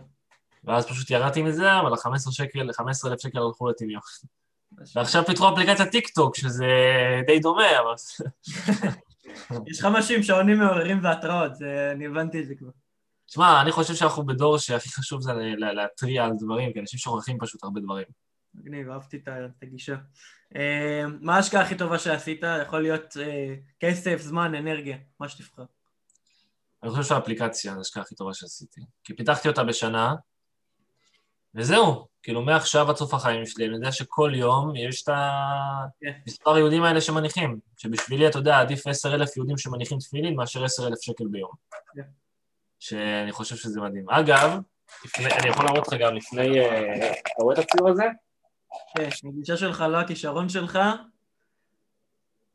ואז 0.63 0.85
פשוט 0.87 1.09
ירדתי 1.09 1.41
מזה, 1.41 1.79
אבל 1.79 1.93
ה-15 1.93 2.31
שקל, 2.31 2.71
15,000 2.73 3.19
שקל 3.19 3.37
הלכו 3.39 3.69
לטמיון. 3.69 4.01
ועכשיו 4.95 5.25
פיתחו 5.25 5.53
אפליקציית 5.53 5.91
טיק 5.91 6.07
טוק, 6.09 6.35
שזה 6.35 6.65
די 7.27 7.39
דומה, 7.39 7.79
אבל... 7.79 7.93
יש 9.67 9.79
לך 9.79 9.87
משהו 9.91 10.15
עם 10.15 10.23
שעונים 10.23 10.59
מעוררים 10.59 11.03
והתראות, 11.03 11.51
אני 11.91 12.05
הבנתי 12.05 12.41
את 12.41 12.47
זה 12.47 12.55
כבר. 12.55 12.69
תשמע, 13.27 13.61
אני 13.61 13.71
חושב 13.71 13.93
שאנחנו 13.95 14.25
בדור 14.25 14.57
שהכי 14.57 14.89
חשוב 14.89 15.21
זה 15.21 15.33
לה- 15.33 15.55
לה- 15.57 15.73
להתריע 15.73 16.25
על 16.25 16.31
דברים, 16.39 16.73
כי 16.73 16.79
אנשים 16.79 16.99
שוכחים 16.99 17.37
פשוט 17.39 17.63
הרבה 17.63 17.81
דברים. 17.81 18.05
מגניב, 18.57 18.89
אהבתי 18.89 19.17
את 19.17 19.63
הגישה. 19.63 19.95
אה, 20.55 21.03
מה 21.21 21.35
ההשקעה 21.35 21.61
הכי 21.61 21.75
טובה 21.75 21.99
שעשית? 21.99 22.41
יכול 22.61 22.81
להיות 22.81 23.17
אה, 23.17 23.55
כסף, 23.79 24.17
זמן, 24.21 24.55
אנרגיה, 24.55 24.97
מה 25.19 25.29
שתבחר. 25.29 25.63
אני 26.83 26.91
חושב 26.91 27.03
שהאפליקציה 27.03 27.71
זו 27.71 27.77
ההשקעה 27.77 28.03
הכי 28.03 28.15
טובה 28.15 28.33
שעשיתי. 28.33 28.81
כי 29.03 29.15
פיתחתי 29.15 29.47
אותה 29.47 29.63
בשנה, 29.63 30.15
וזהו. 31.55 32.07
כאילו, 32.23 32.41
מעכשיו 32.41 32.89
עד 32.89 32.95
סוף 32.95 33.13
החיים 33.13 33.45
שלי, 33.45 33.65
אני 33.65 33.75
יודע 33.75 33.91
שכל 33.91 34.31
יום 34.35 34.75
יש 34.75 35.03
את 35.03 35.09
כן. 36.01 36.11
המספר 36.25 36.55
היהודים 36.55 36.83
האלה 36.83 37.01
שמניחים. 37.01 37.59
שבשבילי, 37.77 38.27
אתה 38.27 38.37
יודע, 38.37 38.59
עדיף 38.59 38.87
10,000 38.87 39.37
יהודים 39.37 39.57
שמניחים 39.57 39.97
תפילין 39.97 40.35
מאשר 40.35 40.65
10,000 40.65 41.01
שקל 41.01 41.27
ביום. 41.31 41.51
כן. 41.95 42.01
שאני 42.79 43.31
חושב 43.31 43.55
שזה 43.55 43.81
מדהים. 43.81 44.09
אגב, 44.09 44.59
לפני, 45.05 45.25
אני 45.25 45.49
יכול 45.49 45.65
להראות 45.65 45.87
לך 45.87 45.93
גם 45.99 46.15
לפני... 46.15 46.59
אה, 46.59 47.11
אתה 47.11 47.43
רואה 47.43 47.53
את 47.53 47.59
הציור 47.59 47.89
הזה? 47.89 48.03
כן, 48.97 49.10
הגישה 49.30 49.58
שלך 49.58 49.82
לא 49.91 49.97
הכישרון 49.97 50.49
שלך, 50.49 50.80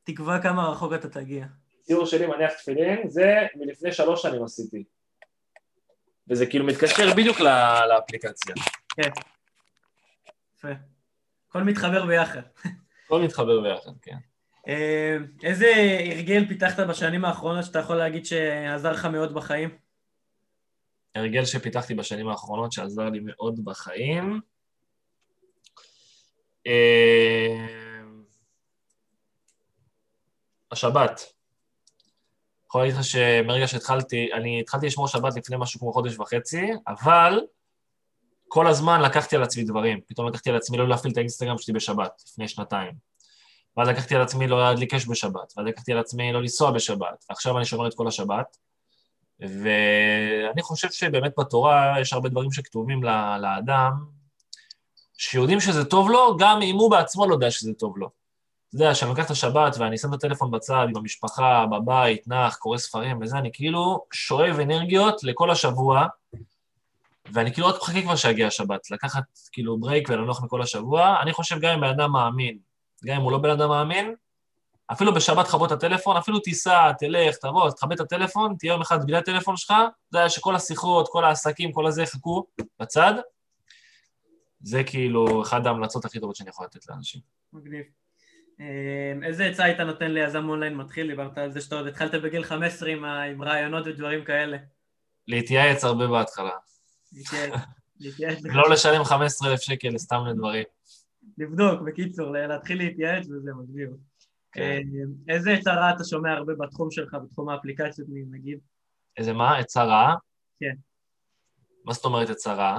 תקבע 0.04 0.42
כמה 0.42 0.68
רחוק 0.68 0.92
אתה 0.92 1.08
תגיע. 1.08 1.46
ציור 1.82 2.06
שלי 2.06 2.26
מניח 2.26 2.52
תפילין, 2.52 3.08
זה 3.08 3.46
מלפני 3.56 3.92
שלוש 3.92 4.22
שנים 4.22 4.44
עשיתי. 4.44 4.84
וזה 6.28 6.46
כאילו 6.46 6.66
מתקשר 6.66 7.14
בדיוק 7.16 7.40
ל- 7.40 7.86
לאפליקציה. 7.88 8.54
כן. 8.96 9.10
יפה. 10.56 10.68
הכל 11.48 11.62
מתחבר 11.62 12.06
ביחד. 12.06 12.40
הכל 13.06 13.22
מתחבר 13.22 13.60
ביחד, 13.60 13.90
כן. 14.02 14.16
אה, 14.68 15.16
איזה 15.42 15.66
הרגל 16.12 16.48
פיתחת 16.48 16.78
בשנים 16.86 17.24
האחרונות 17.24 17.64
שאתה 17.64 17.78
יכול 17.78 17.96
להגיד 17.96 18.26
שעזר 18.26 18.92
לך 18.92 19.04
מאוד 19.04 19.34
בחיים? 19.34 19.78
הרגל 21.14 21.44
שפיתחתי 21.44 21.94
בשנים 21.94 22.28
האחרונות 22.28 22.72
שעזר 22.72 23.08
לי 23.08 23.20
מאוד 23.22 23.64
בחיים. 23.64 24.40
אה, 26.66 27.66
השבת. 30.72 31.32
יכול 32.66 32.80
להגיד 32.80 32.96
לך 32.96 33.04
שמרגע 33.04 33.68
שהתחלתי, 33.68 34.32
אני 34.32 34.60
התחלתי 34.60 34.86
לשמור 34.86 35.08
שבת 35.08 35.36
לפני 35.36 35.56
משהו 35.58 35.80
כמו 35.80 35.92
חודש 35.92 36.18
וחצי, 36.18 36.70
אבל 36.88 37.40
כל 38.48 38.66
הזמן 38.66 39.00
לקחתי 39.00 39.36
על 39.36 39.42
עצמי 39.42 39.64
דברים. 39.64 40.00
פתאום 40.06 40.28
לקחתי 40.28 40.50
על 40.50 40.56
עצמי 40.56 40.76
לא 40.76 40.88
להפעיל 40.88 41.12
את 41.12 41.16
האינסטגרם 41.16 41.58
שלי 41.58 41.74
בשבת, 41.74 42.22
לפני 42.28 42.48
שנתיים. 42.48 42.92
ואז 43.76 43.88
לקחתי 43.88 44.14
על 44.14 44.22
עצמי 44.22 44.46
לא 44.46 44.60
להדליק 44.60 44.94
אש 44.94 45.08
בשבת, 45.08 45.52
ואז 45.56 45.66
לקחתי 45.66 45.92
על 45.92 45.98
עצמי 45.98 46.32
לא 46.32 46.40
לנסוע 46.40 46.70
בשבת, 46.70 47.24
ועכשיו 47.30 47.56
אני 47.56 47.64
שומר 47.64 47.88
את 47.88 47.94
כל 47.94 48.08
השבת. 48.08 48.56
ואני 49.40 50.62
חושב 50.62 50.90
שבאמת 50.90 51.32
בתורה 51.38 52.00
יש 52.00 52.12
הרבה 52.12 52.28
דברים 52.28 52.52
שכתובים 52.52 53.02
לאדם, 53.42 53.92
שיודעים 55.18 55.60
שזה 55.60 55.84
טוב 55.84 56.10
לו, 56.10 56.36
גם 56.36 56.62
אם 56.62 56.74
הוא 56.74 56.90
בעצמו 56.90 57.26
לא 57.26 57.34
יודע 57.34 57.50
שזה 57.50 57.72
טוב 57.74 57.98
לו. 57.98 58.10
אתה 58.68 58.82
יודע, 58.82 58.92
כשאני 58.92 59.10
לוקח 59.10 59.26
את 59.26 59.30
השבת 59.30 59.76
ואני 59.78 59.98
שם 59.98 60.08
את 60.08 60.14
הטלפון 60.14 60.50
בצד 60.50 60.86
עם 60.88 60.96
המשפחה, 60.96 61.66
בבית, 61.66 62.28
נח, 62.28 62.56
קורא 62.56 62.78
ספרים 62.78 63.18
וזה, 63.20 63.38
אני 63.38 63.50
כאילו 63.52 64.04
שואב 64.12 64.60
אנרגיות 64.60 65.24
לכל 65.24 65.50
השבוע, 65.50 66.06
ואני 67.32 67.52
כאילו 67.52 67.66
רק 67.66 67.74
מחכה 67.82 68.02
כבר 68.02 68.16
שיגיע 68.16 68.46
השבת, 68.46 68.90
לקחת 68.90 69.22
כאילו 69.52 69.78
ברייק 69.80 70.08
ולנוח 70.08 70.42
מכל 70.42 70.62
השבוע. 70.62 71.16
אני 71.22 71.32
חושב 71.32 71.58
גם 71.60 71.72
אם 71.72 71.80
בן 71.80 71.88
אדם 71.88 72.12
מאמין, 72.12 72.58
גם 73.04 73.16
אם 73.16 73.22
הוא 73.22 73.32
לא 73.32 73.38
בן 73.38 73.50
אדם 73.50 73.68
מאמין, 73.68 74.14
אפילו 74.92 75.14
בשבת 75.14 75.46
תכבות 75.46 75.72
את 75.72 75.76
הטלפון, 75.76 76.16
אפילו 76.16 76.38
תיסע, 76.38 76.92
תלך, 76.92 77.36
תבוא, 77.36 77.70
תכבד 77.70 77.92
את 77.92 78.00
הטלפון, 78.00 78.54
תהיה 78.58 78.70
יום 78.70 78.80
אחד 78.80 79.06
בלי 79.06 79.16
הטלפון 79.16 79.56
שלך, 79.56 79.74
זה 80.10 80.18
היה 80.18 80.28
שכל 80.28 80.56
השיחות, 80.56 81.08
כל 81.08 81.24
העסקים, 81.24 81.72
כל 81.72 81.86
הזה 81.86 82.02
יחכו 82.02 82.44
בצד. 82.80 83.14
זה 84.62 84.84
כאילו 84.84 85.42
אחד 85.42 85.66
ההמלצות 85.66 86.04
הכי 86.04 86.20
טובות 86.20 86.36
שאני 86.36 86.50
יכול 86.50 86.66
לתת 86.66 86.88
לאנשים. 86.88 87.20
מגניב. 87.52 87.84
אה, 88.60 89.28
איזה 89.28 89.44
עצה 89.44 89.64
היית 89.64 89.80
נותן 89.80 90.10
ליזם 90.10 90.48
אונליין 90.48 90.74
מתחיל? 90.74 91.06
דיברת 91.06 91.38
על 91.38 91.52
זה 91.52 91.60
שאתה 91.60 91.74
עוד 91.74 91.86
התחלת 91.86 92.22
בגיל 92.22 92.44
15 92.44 92.90
עם, 92.90 93.42
רעיונות 93.42 93.86
ודברים 93.86 94.24
כאלה. 94.24 94.56
להתייעץ 95.28 95.84
הרבה 95.84 96.06
בהתחלה. 96.06 96.50
להתייעץ, 98.00 98.44
לא 98.54 98.70
לשלם 98.70 99.04
15,000 99.04 99.60
שקל 99.60 99.98
סתם 99.98 100.24
לדברים. 100.26 100.64
לבדוק, 101.38 101.80
בקיצור, 101.86 102.30
להתחיל 102.30 102.78
להתייעץ 102.78 103.26
וזה 103.26 103.50
מגניב. 103.54 103.90
כן. 104.52 104.62
אה, 104.62 104.78
איזה 105.34 105.52
עצה 105.52 105.74
רעה 105.74 105.94
אתה 105.94 106.04
שומע 106.04 106.32
הרבה 106.32 106.52
בתחום 106.58 106.90
שלך, 106.90 107.16
בתחום 107.24 107.48
האפליקציות 107.48 108.08
נגיד? 108.30 108.58
איזה 109.16 109.32
מה? 109.32 109.58
עצה 109.58 109.84
רעה? 109.84 110.14
כן. 110.60 110.74
מה 111.84 111.92
זאת 111.92 112.04
אומרת 112.04 112.30
עצה 112.30 112.54
רעה? 112.54 112.78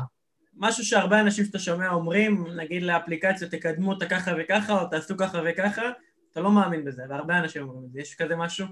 משהו 0.56 0.86
שהרבה 0.86 1.20
אנשים 1.20 1.46
שאתה 1.46 1.60
שומע 1.60 1.90
אומרים, 1.90 2.48
נגיד 2.56 2.84
לאפליקציות, 2.84 3.52
תקדמו 3.52 3.92
אותה 3.92 4.06
ככה 4.06 4.32
וככה, 4.40 4.82
או 4.82 4.88
תעשו 4.88 5.18
ככה 5.18 5.42
וככה, 5.46 5.82
אתה 6.32 6.42
לא 6.42 6.52
מאמין 6.52 6.86
בזה, 6.86 7.04
והרבה 7.10 7.40
אנשים 7.40 7.64
אומרים 7.64 7.86
את 7.86 7.92
זה. 7.92 8.00
יש 8.02 8.16
כזה 8.16 8.36
משהו? 8.36 8.66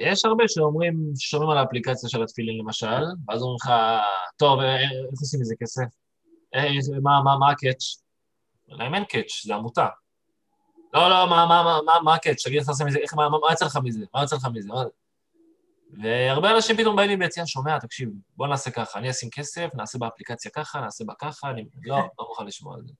יש 0.00 0.24
הרבה 0.24 0.44
שאומרים, 0.48 1.12
ששומעים 1.16 1.50
על 1.50 1.58
האפליקציה 1.58 2.08
של 2.08 2.22
התפילין 2.22 2.58
למשל, 2.58 3.02
ואז 3.28 3.42
אומרים 3.42 3.56
לך, 3.64 3.72
טוב, 4.36 4.60
אה, 4.60 4.82
איך 4.82 5.20
עושים 5.20 5.40
מזה 5.40 5.54
כסף? 5.60 5.82
אה, 6.54 6.68
מה, 7.38 7.50
הקאץ'? 7.50 8.02
להם 8.68 8.94
אין 8.94 9.04
קאץ', 9.04 9.44
זה 9.44 9.54
עמותה. 9.54 9.86
לא, 10.94 11.10
לא, 11.10 11.28
מה, 12.04 12.14
הקאץ'? 12.14 12.46
תגיד, 12.46 12.58
איך 12.58 12.68
עושה 12.68 12.84
מזה, 12.84 12.98
מה 13.16 13.52
יצא 13.52 13.64
לך 13.66 13.78
מזה? 13.84 14.04
מה 14.14 14.22
יצא 14.22 14.36
לך 14.36 14.48
מזה? 14.54 14.68
והרבה 16.02 16.56
אנשים 16.56 16.76
פתאום 16.76 16.96
באים 16.96 17.08
לי 17.08 17.16
ביציאה, 17.16 17.46
שומע, 17.46 17.78
תקשיב, 17.78 18.08
בוא 18.36 18.46
נעשה 18.46 18.70
ככה, 18.70 18.98
אני 18.98 19.10
אשים 19.10 19.28
כסף, 19.32 19.68
נעשה 19.74 19.98
באפליקציה 19.98 20.50
ככה, 20.50 20.80
נעשה 20.80 21.04
בה 21.04 21.14
ככה, 21.18 21.50
אני 21.50 21.64
לא, 21.84 21.96
לא 21.96 22.26
מוכן 22.28 22.46
לשמוע 22.46 22.74
על 22.74 22.82
זה. 22.86 22.92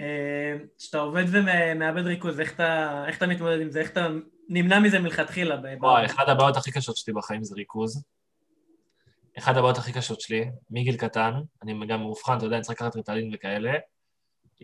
אה, 0.00 0.56
כשאתה 0.78 0.98
עובד 0.98 1.24
ומאבד 1.32 2.06
ריכוז, 2.06 2.40
איך 2.40 2.54
אתה, 2.54 3.04
איך 3.06 3.16
אתה 3.18 3.26
מתמודד 3.26 3.60
עם 3.60 3.70
זה? 3.70 3.80
איך 3.80 3.90
אתה 3.90 4.08
נמנע 4.48 4.80
מזה 4.80 4.98
מלכתחילה? 4.98 5.56
וואי, 5.80 6.06
אחת 6.06 6.28
הבעיות 6.28 6.56
הכי 6.56 6.72
קשות 6.72 6.96
שלי 6.96 7.12
בחיים 7.12 7.44
זה 7.44 7.54
ריכוז. 7.54 8.04
אחת 9.38 9.56
הבעיות 9.56 9.78
הכי 9.78 9.92
קשות 9.92 10.20
שלי, 10.20 10.50
מגיל 10.70 10.96
קטן, 10.96 11.32
אני 11.62 11.86
גם 11.86 12.00
מאובחן, 12.00 12.36
אתה 12.36 12.46
יודע, 12.46 12.56
אני 12.56 12.62
צריך 12.62 12.82
לקחת 12.82 12.96
ריטלין 12.96 13.30
וכאלה. 13.34 13.72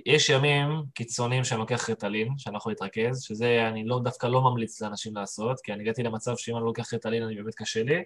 יש 0.07 0.29
ימים 0.29 0.83
קיצוניים 0.95 1.45
שאני 1.45 1.61
לוקח 1.61 1.89
ריטלין, 1.89 2.39
שאני 2.39 2.53
לא 2.53 2.59
יכול 2.59 2.73
להתרכז, 2.73 3.23
שזה 3.23 3.69
אני 3.69 3.85
לא, 3.85 4.01
דווקא 4.05 4.27
לא 4.27 4.43
ממליץ 4.43 4.83
לאנשים 4.83 5.17
לעשות, 5.17 5.61
כי 5.61 5.73
אני 5.73 5.83
הגעתי 5.83 6.03
למצב 6.03 6.37
שאם 6.37 6.55
אני 6.55 6.61
לא 6.61 6.67
לוקח 6.67 6.93
ריטלין, 6.93 7.23
אני 7.23 7.35
באמת 7.35 7.55
קשה 7.55 7.83
לי. 7.83 8.05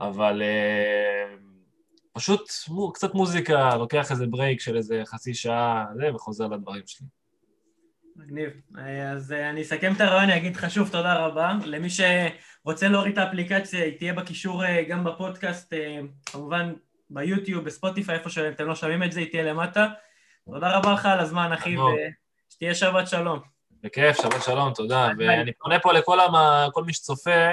אבל 0.00 0.42
אה, 0.42 1.34
פשוט 2.12 2.50
קצת 2.94 3.14
מוזיקה, 3.14 3.76
לוקח 3.76 4.10
איזה 4.10 4.26
break 4.26 4.60
של 4.60 4.76
איזה 4.76 5.02
חצי 5.04 5.34
שעה, 5.34 5.86
זה, 5.96 6.14
וחוזר 6.14 6.46
לדברים 6.46 6.82
שלי. 6.86 7.06
מגניב. 8.16 8.50
אז 9.12 9.32
אה, 9.32 9.50
אני 9.50 9.62
אסכם 9.62 9.92
את 9.92 10.00
הרעיון, 10.00 10.30
אני 10.30 10.36
אגיד 10.36 10.56
לך 10.56 10.70
שוב 10.70 10.88
תודה 10.88 11.14
רבה. 11.14 11.52
למי 11.64 11.88
שרוצה 11.90 12.88
להוריד 12.88 13.12
את 13.12 13.18
האפליקציה, 13.18 13.84
היא 13.84 13.98
תהיה 13.98 14.12
בקישור 14.12 14.64
אה, 14.64 14.84
גם 14.88 15.04
בפודקאסט, 15.04 15.72
אה, 15.72 16.00
כמובן 16.26 16.72
ביוטיוב, 17.10 17.64
בספוטיפיי, 17.64 18.18
איפה 18.18 18.30
שאתם 18.30 18.66
לא 18.66 18.74
שומעים 18.74 19.02
את 19.02 19.12
זה, 19.12 19.20
היא 19.20 19.30
תהיה 19.30 19.42
למטה. 19.42 19.88
תודה 20.54 20.78
רבה 20.78 20.92
לך 20.92 21.06
על 21.06 21.20
הזמן, 21.20 21.52
אחי, 21.52 21.76
ושתהיה 22.48 22.74
שבת 22.74 23.08
שלום. 23.08 23.38
בכיף, 23.82 24.16
שבת 24.16 24.42
שלום, 24.42 24.72
תודה. 24.74 25.08
ואני 25.18 25.52
פונה 25.52 25.78
פה 25.80 25.92
לכל. 25.92 26.18
מי 26.86 26.92
שצופה, 26.92 27.50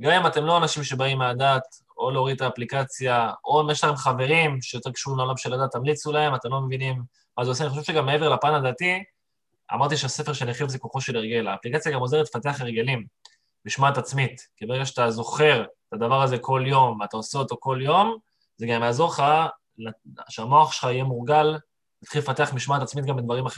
גם 0.00 0.10
אם 0.10 0.26
אתם 0.26 0.44
לא 0.44 0.56
אנשים 0.56 0.84
שבאים 0.84 1.18
מהדת, 1.18 1.62
או 1.98 2.10
להוריד 2.10 2.36
את 2.36 2.42
האפליקציה, 2.42 3.30
או 3.44 3.60
אם 3.60 3.70
יש 3.70 3.84
להם 3.84 3.96
חברים 3.96 4.62
שיותר 4.62 4.92
קשורים 4.92 5.18
לעולם 5.18 5.36
של 5.36 5.54
הדת, 5.54 5.70
תמליצו 5.72 6.12
להם, 6.12 6.34
אתם 6.34 6.48
לא 6.50 6.60
מבינים 6.60 7.02
מה 7.38 7.44
זה 7.44 7.50
עושה. 7.50 7.64
אני 7.64 7.70
חושב 7.70 7.82
שגם 7.82 8.06
מעבר 8.06 8.28
לפן 8.28 8.54
הדתי, 8.54 9.02
אמרתי 9.74 9.96
שהספר 9.96 10.32
של 10.32 10.48
יחיב 10.48 10.68
זה 10.68 10.78
כוחו 10.78 11.00
של 11.00 11.16
הרגל. 11.16 11.48
האפליקציה 11.48 11.92
גם 11.92 12.00
עוזרת 12.00 12.26
לפתח 12.26 12.60
הרגלים, 12.60 13.06
משמעת 13.66 13.98
עצמית. 13.98 14.48
כי 14.56 14.66
ברגע 14.66 14.86
שאתה 14.86 15.10
זוכר 15.10 15.62
את 15.62 15.92
הדבר 15.92 16.22
הזה 16.22 16.38
כל 16.38 16.64
יום, 16.66 17.00
ואתה 17.00 17.16
עושה 17.16 17.38
אותו 17.38 17.56
כל 17.60 17.78
יום, 17.82 18.16
זה 18.56 18.66
גם 18.66 18.82
יעזור 18.82 19.08
לך 19.08 19.22
שהמוח 20.28 20.72
שלך 20.72 20.84
יהיה 20.84 21.04
מורגל, 21.04 21.56
להתחיל 22.02 22.22
לפתח 22.22 22.50
משמעת 22.54 22.82
עצמית 22.82 23.04
גם 23.06 23.16
בדברים 23.16 23.46
אחרים. 23.46 23.52